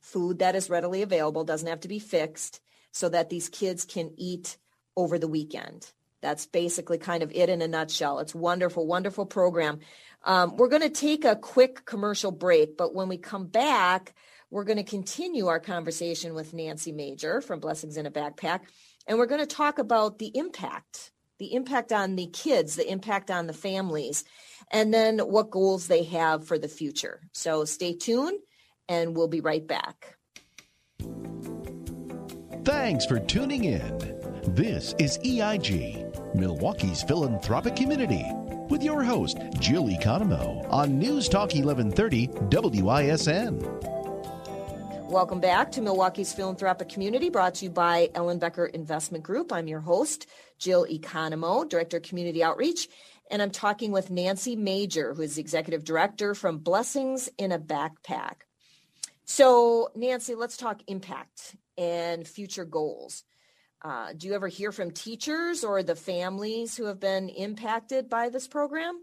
food 0.00 0.40
that 0.40 0.56
is 0.56 0.70
readily 0.70 1.02
available, 1.02 1.44
doesn't 1.44 1.68
have 1.68 1.80
to 1.80 1.88
be 1.88 1.98
fixed, 1.98 2.60
so 2.92 3.08
that 3.08 3.30
these 3.30 3.48
kids 3.48 3.84
can 3.84 4.12
eat 4.16 4.56
over 4.96 5.18
the 5.18 5.28
weekend. 5.28 5.92
That's 6.20 6.46
basically 6.46 6.98
kind 6.98 7.22
of 7.22 7.32
it 7.32 7.48
in 7.48 7.62
a 7.62 7.68
nutshell. 7.68 8.18
It's 8.18 8.34
wonderful, 8.34 8.86
wonderful 8.86 9.26
program. 9.26 9.80
Um, 10.24 10.56
we're 10.56 10.68
going 10.68 10.82
to 10.82 10.90
take 10.90 11.24
a 11.24 11.36
quick 11.36 11.86
commercial 11.86 12.30
break, 12.30 12.76
but 12.76 12.94
when 12.94 13.08
we 13.08 13.16
come 13.16 13.46
back, 13.46 14.14
we're 14.50 14.64
going 14.64 14.76
to 14.76 14.84
continue 14.84 15.46
our 15.46 15.60
conversation 15.60 16.34
with 16.34 16.52
Nancy 16.52 16.92
Major 16.92 17.40
from 17.40 17.60
Blessings 17.60 17.96
in 17.96 18.04
a 18.04 18.10
Backpack, 18.10 18.60
and 19.06 19.16
we're 19.16 19.26
going 19.26 19.40
to 19.40 19.46
talk 19.46 19.78
about 19.78 20.18
the 20.18 20.30
impact, 20.34 21.12
the 21.38 21.54
impact 21.54 21.92
on 21.92 22.16
the 22.16 22.26
kids, 22.26 22.76
the 22.76 22.90
impact 22.90 23.30
on 23.30 23.46
the 23.46 23.52
families, 23.52 24.24
and 24.70 24.92
then 24.92 25.20
what 25.20 25.50
goals 25.50 25.86
they 25.86 26.02
have 26.04 26.46
for 26.46 26.58
the 26.58 26.68
future. 26.68 27.20
So 27.32 27.64
stay 27.64 27.94
tuned, 27.94 28.40
and 28.90 29.16
we'll 29.16 29.28
be 29.28 29.40
right 29.40 29.66
back. 29.66 30.16
Thanks 32.64 33.06
for 33.06 33.18
tuning 33.20 33.64
in. 33.64 33.98
This 34.48 34.94
is 34.98 35.18
EIG 35.24 36.10
Milwaukee's 36.34 37.02
philanthropic 37.02 37.76
community, 37.76 38.24
with 38.68 38.82
your 38.82 39.02
host, 39.02 39.38
Jill 39.58 39.84
Economo, 39.84 40.70
on 40.70 40.98
News 40.98 41.28
Talk 41.28 41.54
1130 41.54 42.28
WISN. 42.82 43.60
Welcome 45.08 45.40
back 45.40 45.72
to 45.72 45.80
Milwaukee's 45.80 46.32
philanthropic 46.32 46.88
community, 46.88 47.30
brought 47.30 47.54
to 47.56 47.64
you 47.64 47.70
by 47.70 48.10
Ellenbecker 48.14 48.70
Investment 48.70 49.24
Group. 49.24 49.52
I'm 49.52 49.66
your 49.66 49.80
host, 49.80 50.28
Jill 50.58 50.86
Economo, 50.86 51.68
Director 51.68 51.96
of 51.96 52.04
Community 52.04 52.44
Outreach, 52.44 52.88
and 53.30 53.42
I'm 53.42 53.50
talking 53.50 53.90
with 53.90 54.10
Nancy 54.10 54.54
Major, 54.54 55.14
who 55.14 55.22
is 55.22 55.34
the 55.34 55.40
Executive 55.40 55.84
Director 55.84 56.34
from 56.34 56.58
Blessings 56.58 57.28
in 57.38 57.50
a 57.50 57.58
Backpack. 57.58 58.42
So, 59.32 59.92
Nancy, 59.94 60.34
let's 60.34 60.56
talk 60.56 60.80
impact 60.88 61.54
and 61.78 62.26
future 62.26 62.64
goals. 62.64 63.22
Uh, 63.80 64.12
do 64.12 64.26
you 64.26 64.34
ever 64.34 64.48
hear 64.48 64.72
from 64.72 64.90
teachers 64.90 65.62
or 65.62 65.84
the 65.84 65.94
families 65.94 66.76
who 66.76 66.86
have 66.86 66.98
been 66.98 67.28
impacted 67.28 68.08
by 68.08 68.28
this 68.28 68.48
program? 68.48 69.00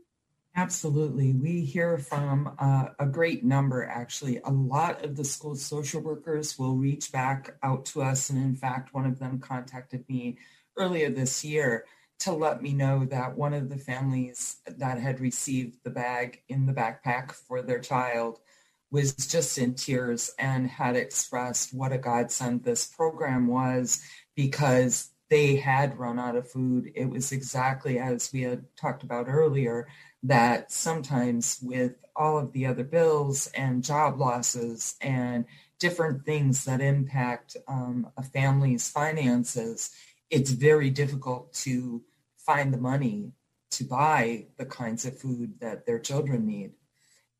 Absolutely. 0.53 1.31
We 1.31 1.61
hear 1.61 1.97
from 1.97 2.53
uh, 2.59 2.87
a 2.99 3.05
great 3.05 3.45
number, 3.45 3.85
actually. 3.85 4.41
A 4.43 4.51
lot 4.51 5.05
of 5.05 5.15
the 5.15 5.23
school 5.23 5.55
social 5.55 6.01
workers 6.01 6.59
will 6.59 6.75
reach 6.75 7.09
back 7.13 7.55
out 7.63 7.85
to 7.85 8.01
us. 8.01 8.29
And 8.29 8.37
in 8.37 8.53
fact, 8.53 8.93
one 8.93 9.05
of 9.05 9.19
them 9.19 9.39
contacted 9.39 10.03
me 10.09 10.39
earlier 10.75 11.09
this 11.09 11.45
year 11.45 11.85
to 12.19 12.33
let 12.33 12.61
me 12.61 12.73
know 12.73 13.05
that 13.05 13.37
one 13.37 13.53
of 13.53 13.69
the 13.69 13.77
families 13.77 14.57
that 14.67 14.99
had 14.99 15.21
received 15.21 15.77
the 15.85 15.89
bag 15.89 16.41
in 16.49 16.65
the 16.65 16.73
backpack 16.73 17.31
for 17.31 17.61
their 17.61 17.79
child 17.79 18.41
was 18.91 19.13
just 19.13 19.57
in 19.57 19.73
tears 19.73 20.33
and 20.39 20.69
had 20.69 20.95
expressed 20.95 21.73
what 21.73 21.91
a 21.91 21.97
godsend 21.97 22.63
this 22.63 22.85
program 22.85 23.47
was 23.47 24.01
because 24.35 25.09
they 25.29 25.57
had 25.57 25.99
run 25.99 26.19
out 26.19 26.35
of 26.35 26.49
food. 26.49 26.91
It 26.95 27.09
was 27.09 27.31
exactly 27.31 27.99
as 27.99 28.31
we 28.31 28.43
had 28.43 28.63
talked 28.77 29.03
about 29.03 29.27
earlier 29.27 29.87
that 30.23 30.71
sometimes 30.71 31.59
with 31.61 31.95
all 32.15 32.37
of 32.37 32.51
the 32.53 32.65
other 32.65 32.83
bills 32.83 33.47
and 33.47 33.83
job 33.83 34.19
losses 34.19 34.95
and 35.01 35.45
different 35.79 36.25
things 36.25 36.65
that 36.65 36.81
impact 36.81 37.55
um, 37.67 38.09
a 38.17 38.23
family's 38.23 38.89
finances, 38.89 39.91
it's 40.29 40.51
very 40.51 40.89
difficult 40.89 41.53
to 41.53 42.01
find 42.37 42.73
the 42.73 42.79
money 42.79 43.31
to 43.71 43.83
buy 43.83 44.47
the 44.57 44.65
kinds 44.65 45.05
of 45.05 45.19
food 45.19 45.53
that 45.59 45.85
their 45.85 45.99
children 45.99 46.47
need. 46.47 46.71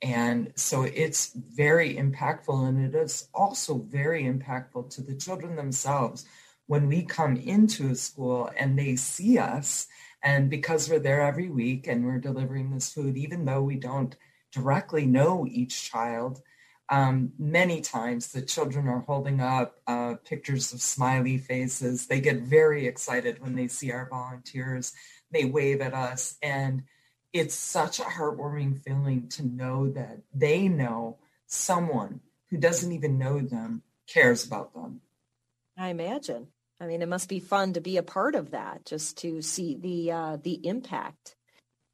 And 0.01 0.53
so 0.55 0.83
it's 0.83 1.33
very 1.33 1.95
impactful, 1.95 2.67
and 2.67 2.85
it 2.85 2.95
is 2.97 3.29
also 3.33 3.79
very 3.79 4.23
impactful 4.23 4.91
to 4.91 5.01
the 5.01 5.15
children 5.15 5.55
themselves 5.55 6.25
when 6.67 6.87
we 6.87 7.01
come 7.01 7.35
into 7.37 7.89
a 7.89 7.95
school 7.95 8.51
and 8.57 8.77
they 8.77 8.95
see 8.95 9.37
us. 9.37 9.87
And 10.23 10.49
because 10.49 10.89
we're 10.89 10.99
there 10.99 11.21
every 11.21 11.49
week 11.49 11.87
and 11.87 12.05
we're 12.05 12.19
delivering 12.19 12.71
this 12.71 12.93
food, 12.93 13.17
even 13.17 13.45
though 13.45 13.61
we 13.61 13.77
don't 13.77 14.15
directly 14.51 15.05
know 15.05 15.47
each 15.49 15.89
child, 15.89 16.41
um, 16.89 17.33
many 17.37 17.81
times 17.81 18.31
the 18.31 18.41
children 18.41 18.87
are 18.87 19.01
holding 19.01 19.41
up 19.41 19.81
uh, 19.87 20.15
pictures 20.23 20.73
of 20.73 20.81
smiley 20.81 21.37
faces. 21.37 22.07
They 22.07 22.21
get 22.21 22.41
very 22.41 22.87
excited 22.87 23.41
when 23.41 23.55
they 23.55 23.67
see 23.67 23.91
our 23.91 24.07
volunteers. 24.09 24.93
They 25.31 25.45
wave 25.45 25.81
at 25.81 25.93
us. 25.93 26.37
And 26.41 26.83
it's 27.39 27.55
such 27.55 27.99
a 27.99 28.03
heartwarming 28.03 28.81
feeling 28.81 29.27
to 29.29 29.45
know 29.45 29.89
that 29.91 30.19
they 30.33 30.67
know 30.67 31.17
someone 31.45 32.21
who 32.49 32.57
doesn't 32.57 32.91
even 32.91 33.17
know 33.17 33.39
them 33.39 33.83
cares 34.07 34.45
about 34.45 34.73
them. 34.73 35.01
I 35.77 35.89
imagine. 35.89 36.47
I 36.79 36.85
mean, 36.85 37.01
it 37.01 37.09
must 37.09 37.29
be 37.29 37.39
fun 37.39 37.73
to 37.73 37.81
be 37.81 37.97
a 37.97 38.03
part 38.03 38.35
of 38.35 38.51
that, 38.51 38.85
just 38.85 39.17
to 39.19 39.41
see 39.41 39.75
the 39.75 40.11
uh, 40.11 40.37
the 40.41 40.65
impact. 40.67 41.35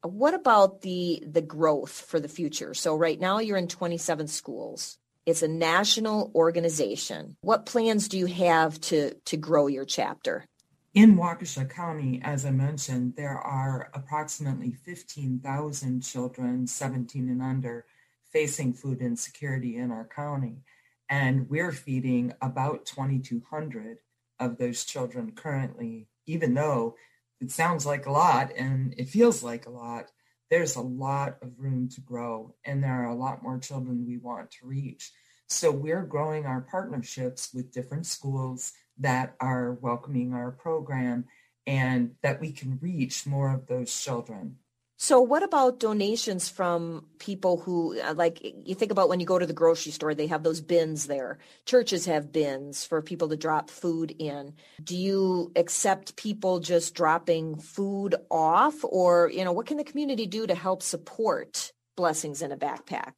What 0.02 0.34
about 0.34 0.82
the 0.82 1.24
the 1.26 1.42
growth 1.42 1.92
for 1.92 2.20
the 2.20 2.28
future? 2.28 2.74
So 2.74 2.96
right 2.96 3.20
now 3.20 3.40
you're 3.40 3.58
in 3.58 3.68
27 3.68 4.28
schools. 4.28 4.98
It's 5.26 5.42
a 5.42 5.48
national 5.48 6.32
organization. 6.36 7.38
What 7.42 7.66
plans 7.66 8.10
do 8.10 8.18
you 8.18 8.26
have 8.26 8.80
to 8.82 9.14
to 9.26 9.38
grow 9.38 9.68
your 9.68 9.86
chapter? 9.86 10.46
In 10.94 11.16
Waukesha 11.18 11.68
County, 11.68 12.22
as 12.24 12.46
I 12.46 12.52
mentioned, 12.52 13.16
there 13.16 13.40
are 13.40 13.90
approximately 13.96 14.74
15,000 14.74 16.02
children 16.02 16.68
17 16.68 17.30
and 17.30 17.42
under 17.42 17.88
facing 18.32 18.74
food 18.74 19.02
insecurity 19.02 19.76
in 19.78 19.90
our 19.90 20.08
county. 20.08 20.62
And 21.10 21.50
we're 21.50 21.72
feeding 21.72 22.34
about 22.44 22.86
2,200 22.86 23.98
of 24.40 24.60
those 24.60 24.86
children 24.86 25.32
currently, 25.32 26.10
even 26.28 26.54
though 26.54 26.96
it 27.42 27.50
sounds 27.50 27.88
like 27.88 28.06
a 28.06 28.12
lot 28.12 28.52
and 28.56 28.94
it 28.96 29.10
feels 29.10 29.42
like 29.42 29.66
a 29.66 29.72
lot, 29.72 30.12
there's 30.52 30.76
a 30.76 30.82
lot 30.82 31.38
of 31.42 31.58
room 31.58 31.90
to 31.90 32.02
grow. 32.02 32.54
And 32.66 32.84
there 32.84 33.02
are 33.02 33.10
a 33.10 33.16
lot 33.16 33.42
more 33.42 33.58
children 33.58 34.06
we 34.06 34.18
want 34.18 34.52
to 34.52 34.68
reach. 34.68 35.12
So 35.48 35.72
we're 35.72 36.04
growing 36.04 36.46
our 36.46 36.62
partnerships 36.62 37.52
with 37.52 37.72
different 37.72 38.06
schools 38.06 38.74
that 39.00 39.36
are 39.40 39.74
welcoming 39.74 40.34
our 40.34 40.52
program 40.52 41.26
and 41.66 42.16
that 42.22 42.42
we 42.42 42.52
can 42.52 42.80
reach 42.82 43.26
more 43.26 43.54
of 43.54 43.68
those 43.68 43.98
children. 44.02 44.58
So, 44.98 45.20
what 45.20 45.44
about 45.44 45.80
donations 45.80 46.48
from 46.48 47.08
people 47.20 47.58
who, 47.58 48.00
uh, 48.00 48.14
like, 48.16 48.40
you 48.42 48.74
think 48.74 48.92
about 48.92 49.10
when 49.10 49.20
you 49.20 49.26
go 49.26 49.40
to 49.40 49.46
the 49.46 49.52
grocery 49.52 49.92
store, 49.92 50.14
they 50.14 50.28
have 50.28 50.44
those 50.44 50.62
bins 50.62 51.08
there. 51.08 51.40
Churches 51.66 52.06
have 52.06 52.32
bins 52.32 52.86
for 52.86 53.02
people 53.02 53.28
to 53.30 53.36
drop 53.36 53.70
food 53.70 54.16
in. 54.18 54.54
Do 54.82 54.96
you 54.96 55.52
accept 55.56 56.16
people 56.16 56.60
just 56.60 56.94
dropping 56.94 57.58
food 57.58 58.16
off? 58.32 58.76
Or, 58.84 59.30
you 59.34 59.44
know, 59.44 59.52
what 59.52 59.66
can 59.66 59.78
the 59.78 59.84
community 59.84 60.26
do 60.26 60.48
to 60.48 60.56
help 60.56 60.82
support 60.82 61.74
Blessings 61.98 62.42
in 62.42 62.52
a 62.52 62.58
Backpack? 62.58 63.14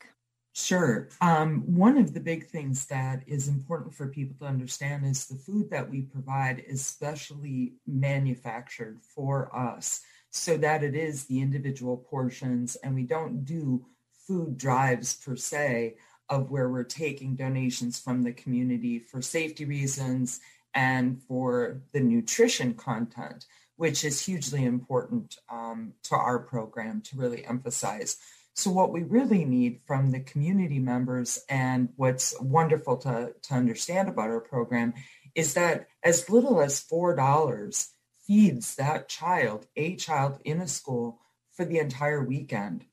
Sure. 0.58 1.10
Um, 1.20 1.64
one 1.76 1.98
of 1.98 2.14
the 2.14 2.22
big 2.22 2.48
things 2.48 2.86
that 2.86 3.24
is 3.28 3.50
important 3.50 3.94
for 3.94 4.08
people 4.08 4.38
to 4.40 4.46
understand 4.46 5.06
is 5.06 5.26
the 5.26 5.36
food 5.36 5.70
that 5.70 5.90
we 5.90 6.04
provide 6.04 6.64
is 6.66 6.86
specially 6.86 7.74
manufactured 7.86 9.02
for 9.02 9.54
us 9.54 10.00
so 10.30 10.56
that 10.56 10.82
it 10.82 10.96
is 10.96 11.26
the 11.26 11.42
individual 11.42 11.98
portions 11.98 12.78
and 12.78 12.96
we 12.96 13.04
don't 13.04 13.44
do 13.44 13.86
food 14.26 14.58
drives 14.58 15.18
per 15.18 15.36
se 15.36 15.96
of 16.30 16.50
where 16.50 16.70
we're 16.70 16.84
taking 16.84 17.36
donations 17.36 18.00
from 18.00 18.24
the 18.24 18.32
community 18.32 18.98
for 18.98 19.22
safety 19.22 19.66
reasons 19.66 20.40
and 20.74 21.22
for 21.24 21.82
the 21.92 22.00
nutrition 22.00 22.74
content, 22.74 23.46
which 23.76 24.06
is 24.06 24.26
hugely 24.26 24.64
important 24.64 25.36
um, 25.50 25.94
to 26.04 26.16
our 26.16 26.40
program 26.40 27.02
to 27.02 27.18
really 27.18 27.46
emphasize. 27.46 28.18
So 28.58 28.72
what 28.72 28.94
we 28.94 29.04
really 29.04 29.44
need 29.44 29.82
from 29.86 30.12
the 30.12 30.22
community 30.22 30.80
members 30.80 31.44
and 31.50 31.90
what's 31.98 32.40
wonderful 32.40 32.96
to, 33.00 33.34
to 33.44 33.54
understand 33.54 34.08
about 34.08 34.30
our 34.30 34.40
program 34.40 34.94
is 35.36 35.56
that 35.56 35.88
as 36.02 36.30
little 36.30 36.62
as 36.62 36.82
$4 36.82 37.90
feeds 38.26 38.76
that 38.76 39.10
child, 39.10 39.68
a 39.76 39.98
child 39.98 40.40
in 40.46 40.62
a 40.62 40.70
school 40.70 41.20
for 41.52 41.66
the 41.66 41.80
entire 41.80 42.24
weekend. 42.24 42.86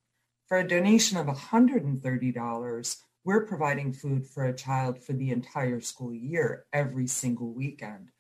For 0.49 0.59
a 0.59 0.67
donation 0.67 1.17
of 1.17 1.29
$130, 1.29 2.97
we're 3.25 3.47
providing 3.47 3.93
food 3.93 4.27
for 4.27 4.45
a 4.45 4.57
child 4.57 5.01
for 5.01 5.13
the 5.13 5.31
entire 5.31 5.81
school 5.81 6.13
year, 6.13 6.65
every 6.73 7.07
single 7.07 7.53
weekend. 7.53 8.11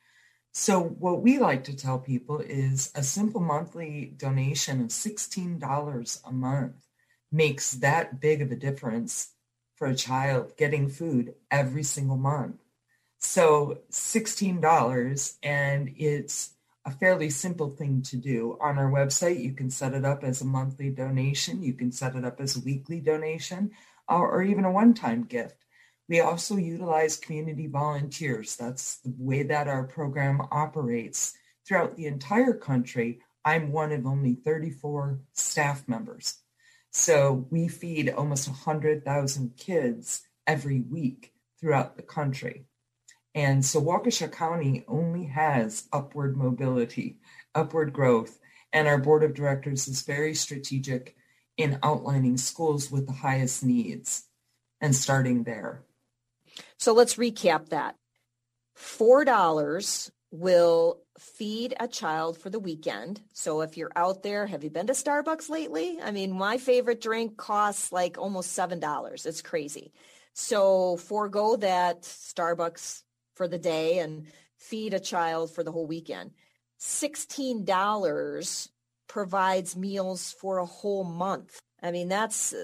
So, 0.52 0.80
what 0.80 1.22
we 1.22 1.38
like 1.38 1.64
to 1.64 1.76
tell 1.76 1.98
people 1.98 2.38
is 2.38 2.92
a 2.94 3.02
simple 3.02 3.40
monthly 3.40 4.14
donation 4.16 4.80
of 4.80 4.88
$16 4.88 6.20
a 6.24 6.32
month 6.32 6.86
makes 7.32 7.72
that 7.74 8.20
big 8.20 8.42
of 8.42 8.52
a 8.52 8.56
difference 8.56 9.30
for 9.76 9.88
a 9.88 9.96
child 9.96 10.52
getting 10.56 10.88
food 10.88 11.34
every 11.50 11.82
single 11.82 12.16
month. 12.16 12.56
So 13.18 13.78
$16 13.90 15.36
and 15.42 15.94
it's 15.96 16.50
a 16.84 16.90
fairly 16.90 17.30
simple 17.30 17.70
thing 17.70 18.02
to 18.02 18.16
do. 18.16 18.58
On 18.60 18.78
our 18.78 18.90
website, 18.90 19.40
you 19.40 19.52
can 19.52 19.70
set 19.70 19.94
it 19.94 20.04
up 20.04 20.24
as 20.24 20.42
a 20.42 20.46
monthly 20.46 20.90
donation, 20.90 21.62
you 21.62 21.74
can 21.74 21.92
set 21.92 22.16
it 22.16 22.24
up 22.24 22.40
as 22.40 22.56
a 22.56 22.60
weekly 22.60 23.00
donation, 23.00 23.70
or, 24.08 24.30
or 24.30 24.42
even 24.42 24.64
a 24.64 24.72
one-time 24.72 25.24
gift. 25.24 25.56
We 26.08 26.20
also 26.20 26.56
utilize 26.56 27.16
community 27.16 27.68
volunteers. 27.68 28.56
That's 28.56 28.96
the 28.98 29.14
way 29.16 29.44
that 29.44 29.68
our 29.68 29.84
program 29.84 30.42
operates 30.50 31.34
throughout 31.66 31.96
the 31.96 32.06
entire 32.06 32.54
country. 32.54 33.20
I'm 33.44 33.72
one 33.72 33.92
of 33.92 34.04
only 34.04 34.34
34 34.34 35.20
staff 35.32 35.88
members. 35.88 36.41
So 36.92 37.46
we 37.50 37.68
feed 37.68 38.10
almost 38.10 38.48
100,000 38.48 39.56
kids 39.56 40.22
every 40.46 40.80
week 40.80 41.32
throughout 41.58 41.96
the 41.96 42.02
country. 42.02 42.66
And 43.34 43.64
so 43.64 43.80
Waukesha 43.80 44.30
County 44.30 44.84
only 44.86 45.24
has 45.24 45.88
upward 45.92 46.36
mobility, 46.36 47.18
upward 47.54 47.94
growth, 47.94 48.38
and 48.74 48.86
our 48.86 48.98
board 48.98 49.24
of 49.24 49.34
directors 49.34 49.88
is 49.88 50.02
very 50.02 50.34
strategic 50.34 51.16
in 51.56 51.78
outlining 51.82 52.36
schools 52.36 52.90
with 52.90 53.06
the 53.06 53.12
highest 53.12 53.64
needs 53.64 54.24
and 54.80 54.94
starting 54.94 55.44
there. 55.44 55.82
So 56.78 56.92
let's 56.92 57.14
recap 57.14 57.70
that. 57.70 57.96
$4 58.76 60.10
will 60.30 61.01
feed 61.22 61.74
a 61.78 61.86
child 61.86 62.36
for 62.36 62.50
the 62.50 62.58
weekend. 62.58 63.20
So 63.32 63.60
if 63.60 63.76
you're 63.76 63.92
out 63.94 64.22
there, 64.22 64.46
have 64.46 64.64
you 64.64 64.70
been 64.70 64.88
to 64.88 64.92
Starbucks 64.92 65.48
lately? 65.48 65.98
I 66.02 66.10
mean, 66.10 66.32
my 66.32 66.58
favorite 66.58 67.00
drink 67.00 67.36
costs 67.36 67.92
like 67.92 68.18
almost 68.18 68.56
$7. 68.58 69.26
It's 69.26 69.42
crazy. 69.42 69.92
So 70.34 70.96
forego 70.96 71.56
that 71.56 72.02
Starbucks 72.02 73.02
for 73.34 73.46
the 73.46 73.58
day 73.58 74.00
and 74.00 74.26
feed 74.58 74.94
a 74.94 75.00
child 75.00 75.52
for 75.54 75.62
the 75.62 75.72
whole 75.72 75.86
weekend. 75.86 76.32
$16 76.80 78.68
provides 79.06 79.76
meals 79.76 80.34
for 80.40 80.58
a 80.58 80.66
whole 80.66 81.04
month. 81.04 81.60
I 81.82 81.92
mean, 81.92 82.08
that's 82.08 82.54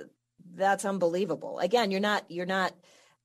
that's 0.54 0.84
unbelievable. 0.84 1.58
Again, 1.58 1.90
you're 1.90 2.00
not 2.00 2.24
you're 2.28 2.46
not 2.46 2.72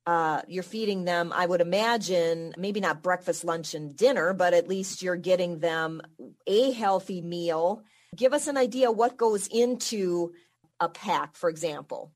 uh, 0.06 0.42
you're 0.48 0.64
feeding 0.64 1.06
them, 1.06 1.32
I 1.34 1.46
would 1.46 1.62
imagine, 1.62 2.54
maybe 2.58 2.80
not 2.80 3.02
breakfast, 3.02 3.44
lunch, 3.44 3.74
and 3.74 3.96
dinner, 3.96 4.34
but 4.34 4.54
at 4.54 4.68
least 4.68 5.02
you're 5.02 5.16
getting 5.16 5.60
them 5.60 6.02
a 6.46 6.72
healthy 6.72 7.22
meal. 7.22 7.84
Give 8.16 8.34
us 8.34 8.48
an 8.48 8.58
idea 8.58 8.92
what 8.92 9.18
goes 9.18 9.48
into 9.48 10.34
a 10.80 10.90
pack, 10.90 11.36
for 11.36 11.50
example. 11.50 12.12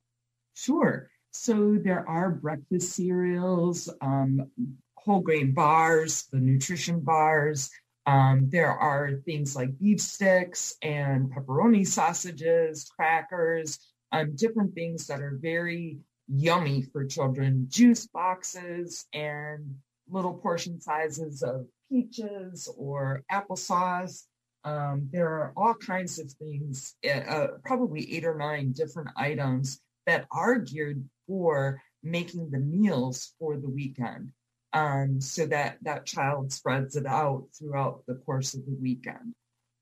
Sure. 0.54 1.10
So 1.32 1.78
there 1.82 2.08
are 2.08 2.30
breakfast 2.32 2.96
cereals, 2.96 3.90
um, 4.02 4.52
whole 4.96 5.22
grain 5.22 5.54
bars, 5.54 6.28
the 6.32 6.40
nutrition 6.40 7.00
bars, 7.02 7.70
Um, 8.08 8.50
there 8.50 8.72
are 8.72 9.20
things 9.26 9.54
like 9.54 9.78
beef 9.78 10.00
sticks 10.00 10.78
and 10.82 11.30
pepperoni 11.30 11.86
sausages, 11.86 12.90
crackers, 12.96 13.80
um, 14.14 14.34
different 14.34 14.74
things 14.74 15.08
that 15.08 15.20
are 15.20 15.38
very 15.42 16.00
yummy 16.28 16.82
for 16.82 17.06
children, 17.06 17.68
juice 17.70 18.08
boxes 18.08 19.06
and 19.14 19.76
little 20.10 20.34
portion 20.34 20.80
sizes 20.80 21.44
of 21.44 21.68
peaches 21.90 22.70
or 22.78 23.24
applesauce. 23.32 24.24
Um, 24.64 25.10
there 25.12 25.30
are 25.30 25.54
all 25.56 25.74
kinds 25.76 26.20
of 26.20 26.32
things, 26.34 26.96
eh, 27.04 27.20
uh, 27.20 27.48
probably 27.64 28.14
eight 28.16 28.26
or 28.26 28.36
nine 28.36 28.74
different 28.74 29.10
items 29.16 29.80
that 30.06 30.26
are 30.32 30.58
geared 30.58 31.04
for 31.28 31.82
making 32.04 32.50
the 32.52 32.60
meals 32.60 33.34
for 33.40 33.58
the 33.58 33.70
weekend 33.70 34.32
um, 34.74 35.22
so 35.22 35.46
that 35.48 35.78
that 35.82 36.06
child 36.06 36.52
spreads 36.52 36.96
it 36.96 37.06
out 37.06 37.48
throughout 37.58 38.04
the 38.08 38.16
course 38.16 38.54
of 38.54 38.66
the 38.66 38.76
weekend. 38.82 39.34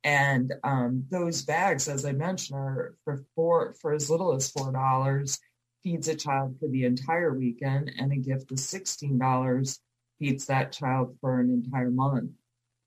And 0.03 0.53
um, 0.63 1.05
those 1.09 1.41
bags, 1.41 1.87
as 1.87 2.05
I 2.05 2.11
mentioned, 2.11 2.59
are 2.59 2.95
for 3.03 3.23
four 3.35 3.73
for 3.81 3.93
as 3.93 4.09
little 4.09 4.35
as 4.35 4.51
four 4.51 4.71
dollars, 4.71 5.39
feeds 5.85 6.07
a 6.07 6.15
child 6.15 6.57
for 6.59 6.67
the 6.67 6.83
entire 6.83 7.31
weekend, 7.31 7.91
and 7.99 8.11
a 8.11 8.17
gift 8.17 8.51
of 8.51 8.59
sixteen 8.59 9.19
dollars 9.19 9.79
feeds 10.19 10.47
that 10.47 10.71
child 10.71 11.15
for 11.21 11.39
an 11.39 11.49
entire 11.51 11.91
month. 11.91 12.31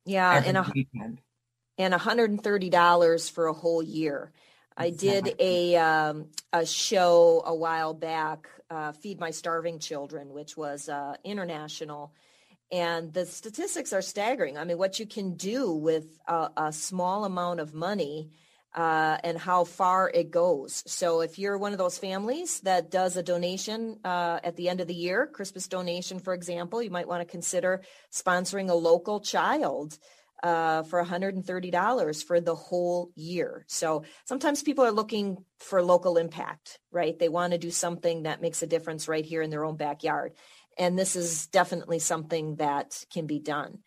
Yeah, 0.05 0.43
and 0.45 0.57
a 0.57 0.73
weekend. 0.75 1.21
and 1.79 1.95
hundred 1.95 2.31
and 2.31 2.43
thirty 2.43 2.71
dollars 2.71 3.29
for 3.29 3.47
a 3.47 3.53
whole 3.53 3.83
year. 3.83 4.33
I 4.77 4.91
did 4.91 5.35
a 5.39 5.77
um, 5.77 6.27
a 6.53 6.67
show 6.67 7.43
a 7.47 7.55
while 7.55 7.95
back, 7.95 8.49
uh, 8.69 8.93
"Feed 8.93 9.21
My 9.21 9.31
Starving 9.31 9.79
Children," 9.79 10.33
which 10.33 10.57
was 10.57 10.89
uh, 10.89 11.15
international, 11.23 12.13
and 12.73 13.13
the 13.13 13.27
statistics 13.27 13.93
are 13.93 14.03
staggering. 14.03 14.59
I 14.59 14.65
mean, 14.65 14.79
what 14.79 14.99
you 14.99 15.07
can 15.07 15.37
do 15.37 15.73
with 15.73 16.19
a, 16.27 16.51
a 16.57 16.73
small 16.73 17.25
amount 17.25 17.61
of 17.61 17.75
money. 17.75 18.31
Uh, 18.79 19.19
and 19.25 19.37
how 19.37 19.65
far 19.65 20.09
it 20.09 20.31
goes. 20.31 20.85
So 20.87 21.21
if 21.21 21.37
you're 21.37 21.59
one 21.59 21.73
of 21.73 21.79
those 21.79 21.99
families 21.99 22.61
that 22.61 22.93
does 22.93 23.17
a 23.17 23.25
donation 23.25 23.99
uh, 24.05 24.39
at 24.45 24.55
the 24.55 24.69
end 24.69 24.81
of 24.81 24.87
the 24.87 24.95
year, 24.95 25.27
Christmas 25.27 25.67
donation, 25.67 26.21
for 26.21 26.33
example, 26.33 26.81
you 26.81 26.91
might 26.91 27.09
want 27.09 27.21
to 27.21 27.29
consider 27.29 27.83
sponsoring 28.13 28.71
a 28.71 28.75
local 28.75 29.19
child 29.19 29.99
uh, 30.45 30.85
for 30.85 31.03
$130 31.03 32.25
for 32.25 32.41
the 32.41 32.55
whole 32.55 33.11
year. 33.17 33.65
So 33.67 34.05
sometimes 34.27 34.63
people 34.63 34.85
are 34.85 34.93
looking 34.93 35.39
for 35.59 35.83
local 35.83 36.17
impact, 36.17 36.79
right? 36.93 37.19
They 37.19 37.29
want 37.29 37.55
to 37.55 37.59
do 37.59 37.73
something 37.73 38.23
that 38.23 38.43
makes 38.43 38.63
a 38.63 38.69
difference 38.69 39.09
right 39.09 39.25
here 39.25 39.43
in 39.43 39.51
their 39.51 39.65
own 39.65 39.77
backyard. 39.77 40.35
And 40.79 40.97
this 40.97 41.17
is 41.17 41.49
definitely 41.49 41.99
something 41.99 42.57
that 42.57 43.05
can 43.13 43.27
be 43.27 43.41
done. 43.41 43.81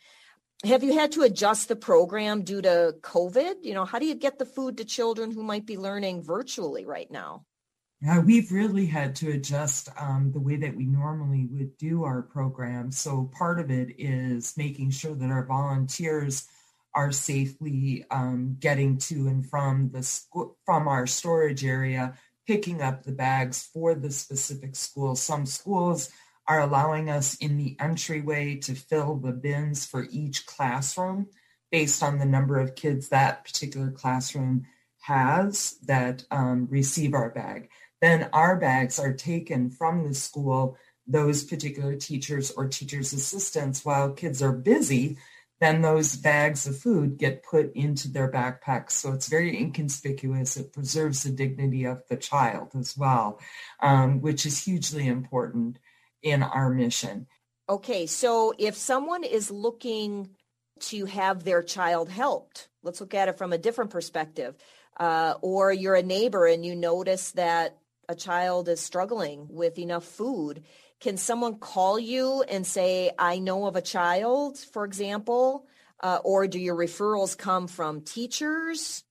Have 0.64 0.84
you 0.84 0.94
had 0.94 1.14
to 1.14 1.24
adjust 1.24 1.70
the 1.70 1.76
program 1.76 2.44
due 2.44 2.62
to 2.62 2.96
COVID? 3.02 3.64
You 3.64 3.74
know, 3.74 3.86
how 3.86 3.98
do 3.98 4.06
you 4.06 4.14
get 4.14 4.38
the 4.38 4.46
food 4.46 4.78
to 4.78 4.86
children 4.86 5.32
who 5.32 5.42
might 5.42 5.66
be 5.66 5.78
learning 5.78 6.22
virtually 6.22 6.86
right 6.86 7.10
now? 7.10 7.46
Yeah, 8.00 8.20
we've 8.20 8.52
really 8.52 8.86
had 8.86 9.16
to 9.18 9.32
adjust 9.32 9.90
um, 9.98 10.32
the 10.32 10.40
way 10.40 10.58
that 10.58 10.76
we 10.76 10.86
normally 10.86 11.48
would 11.52 11.78
do 11.78 12.04
our 12.04 12.22
program. 12.22 12.92
So 12.92 13.32
part 13.38 13.60
of 13.60 13.72
it 13.72 13.96
is 13.98 14.56
making 14.56 14.92
sure 14.92 15.16
that 15.16 15.30
our 15.32 15.46
volunteers 15.46 16.48
are 16.94 17.12
safely 17.12 18.06
um, 18.12 18.58
getting 18.60 18.98
to 18.98 19.28
and 19.28 19.48
from 19.48 19.90
the 19.92 20.04
school 20.04 20.58
from 20.66 20.88
our 20.88 21.08
storage 21.08 21.64
area, 21.64 22.16
picking 22.46 22.82
up 22.82 23.04
the 23.04 23.12
bags 23.12 23.70
for 23.74 23.96
the 23.96 24.12
specific 24.12 24.76
school. 24.76 25.16
Some 25.16 25.46
schools 25.46 26.12
are 26.48 26.62
allowing 26.62 27.10
us 27.10 27.36
in 27.36 27.58
the 27.58 27.76
entryway 27.80 28.56
to 28.56 28.76
fill 28.76 29.16
the 29.16 29.32
bins 29.32 29.86
for 29.86 30.08
each 30.12 30.46
classroom 30.46 31.28
based 31.72 32.04
on 32.04 32.20
the 32.20 32.26
number 32.26 32.60
of 32.60 32.76
kids 32.76 33.10
that 33.10 33.46
particular 33.46 33.92
classroom 33.92 34.66
has 35.02 35.78
that 35.84 36.24
um, 36.32 36.68
receive 36.70 37.14
our 37.14 37.30
bag 37.30 37.70
then 38.02 38.30
our 38.34 38.56
bags 38.56 39.00
are 39.00 39.14
taken 39.14 39.70
from 39.70 40.04
the 40.04 40.14
school, 40.14 40.76
those 41.08 41.44
particular 41.44 41.96
teachers 41.96 42.52
or 42.52 42.68
teachers' 42.68 43.14
assistants, 43.14 43.86
while 43.86 44.12
kids 44.12 44.42
are 44.42 44.52
busy, 44.52 45.18
then 45.60 45.84
those 45.84 46.16
bags 46.16 46.66
of 46.66 46.76
food 46.76 47.20
get 47.20 47.44
put 47.44 47.72
into 47.76 48.12
their 48.12 48.32
backpacks. 48.32 48.92
So 48.92 49.14
it's 49.14 49.28
very 49.28 49.56
inconspicuous. 49.56 50.58
It 50.58 50.74
preserves 50.74 51.22
the 51.22 51.30
dignity 51.30 51.84
of 51.84 52.02
the 52.08 52.18
child 52.18 52.72
as 52.76 52.98
well, 52.98 53.40
um, 53.80 54.22
which 54.22 54.48
is 54.48 54.66
hugely 54.66 55.08
important 55.08 55.78
in 56.24 56.44
our 56.44 56.70
mission. 56.70 57.28
Okay, 57.70 58.06
so 58.06 58.54
if 58.58 58.76
someone 58.76 59.24
is 59.24 59.50
looking 59.50 60.30
to 60.82 61.06
have 61.06 61.44
their 61.44 61.62
child 61.62 62.10
helped, 62.10 62.70
let's 62.84 63.00
look 63.00 63.14
at 63.14 63.30
it 63.30 63.38
from 63.38 63.54
a 63.54 63.58
different 63.58 63.92
perspective. 63.92 64.56
Uh, 64.98 65.36
or 65.42 65.72
you're 65.72 65.96
a 65.96 66.04
neighbor 66.04 66.46
and 66.46 66.66
you 66.66 66.76
notice 66.76 67.32
that 67.32 67.78
a 68.10 68.16
child 68.16 68.68
is 68.68 68.82
struggling 68.82 69.48
with 69.50 69.80
enough 69.80 70.04
food, 70.04 70.64
can 71.00 71.18
someone 71.18 71.56
call 71.56 71.98
you 71.98 72.44
and 72.44 72.66
say, 72.66 73.12
I 73.18 73.40
know 73.40 73.66
of 73.66 73.76
a 73.76 73.82
child, 73.82 74.60
for 74.60 74.86
example? 74.86 75.66
Uh, 76.00 76.20
or 76.24 76.48
do 76.48 76.60
your 76.60 76.76
referrals 76.76 77.38
come 77.38 77.68
from 77.68 78.02
teachers? 78.02 79.04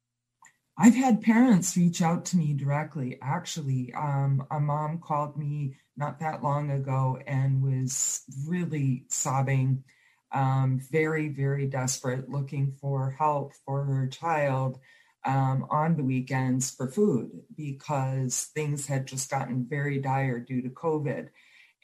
I've 0.78 0.94
had 0.94 1.20
parents 1.20 1.76
reach 1.76 2.00
out 2.00 2.24
to 2.26 2.36
me 2.36 2.52
directly. 2.54 3.18
Actually, 3.20 3.92
um, 3.94 4.46
a 4.50 4.61
mom 4.61 4.98
called 4.98 5.36
me 5.36 5.76
not 6.01 6.18
that 6.18 6.42
long 6.42 6.70
ago 6.70 7.18
and 7.26 7.62
was 7.62 8.22
really 8.46 9.05
sobbing, 9.09 9.84
um, 10.32 10.80
very, 10.90 11.28
very 11.28 11.66
desperate, 11.66 12.30
looking 12.30 12.72
for 12.80 13.11
help 13.11 13.53
for 13.66 13.84
her 13.84 14.07
child 14.09 14.80
um, 15.26 15.66
on 15.70 15.96
the 15.96 16.03
weekends 16.03 16.70
for 16.70 16.88
food 16.88 17.30
because 17.55 18.51
things 18.55 18.86
had 18.86 19.07
just 19.07 19.30
gotten 19.30 19.66
very 19.68 19.98
dire 19.98 20.40
due 20.40 20.62
to 20.62 20.70
COVID. 20.70 21.28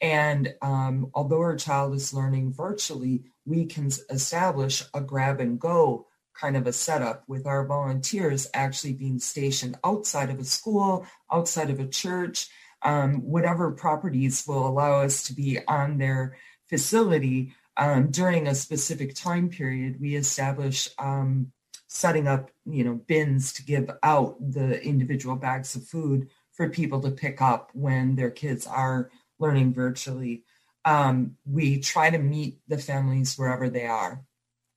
And 0.01 0.53
um, 0.61 1.11
although 1.13 1.41
our 1.41 1.55
child 1.55 1.93
is 1.95 2.13
learning 2.13 2.53
virtually, 2.53 3.23
we 3.45 3.65
can 3.65 3.91
establish 4.09 4.83
a 4.93 5.01
grab 5.01 5.39
and 5.39 5.59
go 5.59 6.07
kind 6.33 6.57
of 6.57 6.67
a 6.67 6.73
setup 6.73 7.23
with 7.27 7.47
our 7.47 7.65
volunteers 7.65 8.47
actually 8.53 8.93
being 8.93 9.19
stationed 9.19 9.77
outside 9.83 10.29
of 10.29 10.39
a 10.39 10.43
school, 10.43 11.05
outside 11.31 11.69
of 11.69 11.79
a 11.79 11.87
church, 11.87 12.47
um, 12.83 13.21
whatever 13.21 13.71
properties 13.71 14.45
will 14.47 14.67
allow 14.67 15.01
us 15.01 15.23
to 15.23 15.33
be 15.33 15.59
on 15.67 15.97
their 15.97 16.37
facility 16.67 17.53
um, 17.77 18.09
during 18.11 18.47
a 18.47 18.55
specific 18.55 19.15
time 19.15 19.49
period. 19.49 19.99
We 19.99 20.15
establish 20.15 20.89
um, 20.97 21.51
setting 21.87 22.27
up, 22.27 22.51
you 22.65 22.83
know, 22.83 22.95
bins 22.95 23.53
to 23.53 23.63
give 23.63 23.89
out 24.03 24.35
the 24.39 24.81
individual 24.83 25.35
bags 25.35 25.75
of 25.75 25.87
food 25.87 26.29
for 26.51 26.69
people 26.69 27.01
to 27.01 27.11
pick 27.11 27.41
up 27.41 27.69
when 27.73 28.15
their 28.15 28.31
kids 28.31 28.67
are 28.67 29.09
learning 29.39 29.73
virtually. 29.73 30.43
Um, 30.85 31.37
we 31.45 31.79
try 31.79 32.09
to 32.09 32.17
meet 32.17 32.59
the 32.67 32.77
families 32.77 33.37
wherever 33.37 33.69
they 33.69 33.85
are, 33.85 34.23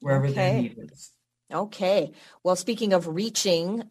wherever 0.00 0.26
okay. 0.26 0.34
their 0.34 0.62
need 0.62 0.92
us. 0.92 1.12
Okay. 1.52 2.12
Well, 2.44 2.56
speaking 2.56 2.92
of 2.92 3.08
reaching 3.08 3.84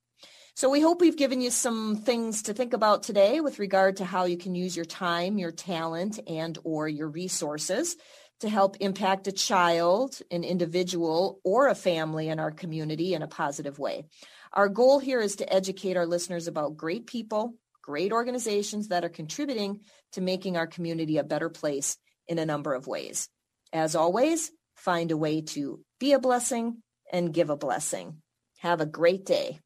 So 0.55 0.68
we 0.68 0.82
hope 0.82 1.00
we've 1.00 1.16
given 1.16 1.40
you 1.40 1.50
some 1.50 1.96
things 1.96 2.42
to 2.42 2.53
think 2.53 2.74
about 2.74 3.03
today 3.03 3.40
with 3.40 3.59
regard 3.59 3.96
to 3.96 4.05
how 4.05 4.24
you 4.24 4.36
can 4.36 4.55
use 4.55 4.76
your 4.76 4.84
time, 4.84 5.38
your 5.38 5.50
talent, 5.50 6.20
and 6.26 6.59
or 6.62 6.86
your 6.86 7.09
resources 7.09 7.96
to 8.40 8.50
help 8.50 8.76
impact 8.80 9.26
a 9.26 9.32
child, 9.32 10.20
an 10.30 10.44
individual, 10.44 11.40
or 11.42 11.68
a 11.68 11.74
family 11.74 12.28
in 12.28 12.38
our 12.38 12.50
community 12.50 13.14
in 13.14 13.22
a 13.22 13.28
positive 13.28 13.78
way. 13.78 14.05
Our 14.53 14.68
goal 14.68 14.98
here 14.98 15.20
is 15.20 15.36
to 15.36 15.50
educate 15.53 15.96
our 15.96 16.07
listeners 16.07 16.48
about 16.48 16.76
great 16.76 17.07
people, 17.07 17.55
great 17.80 18.12
organizations 18.12 18.88
that 18.88 19.07
are 19.07 19.09
contributing 19.09 19.80
to 20.12 20.20
making 20.20 20.59
our 20.59 20.66
community 20.66 21.16
a 21.16 21.24
better 21.24 21.48
place 21.48 21.96
in 22.28 22.38
a 22.38 22.46
number 22.46 22.74
of 22.74 22.86
ways. 22.86 23.28
As 23.72 23.96
always, 23.96 24.50
find 24.76 25.12
a 25.12 25.16
way 25.16 25.40
to 25.40 25.80
be 25.98 26.12
a 26.12 26.18
blessing 26.18 26.82
and 27.11 27.32
give 27.32 27.48
a 27.48 27.57
blessing. 27.57 28.18
Have 28.59 28.82
a 28.82 28.86
great 28.86 29.24
day. 29.24 29.61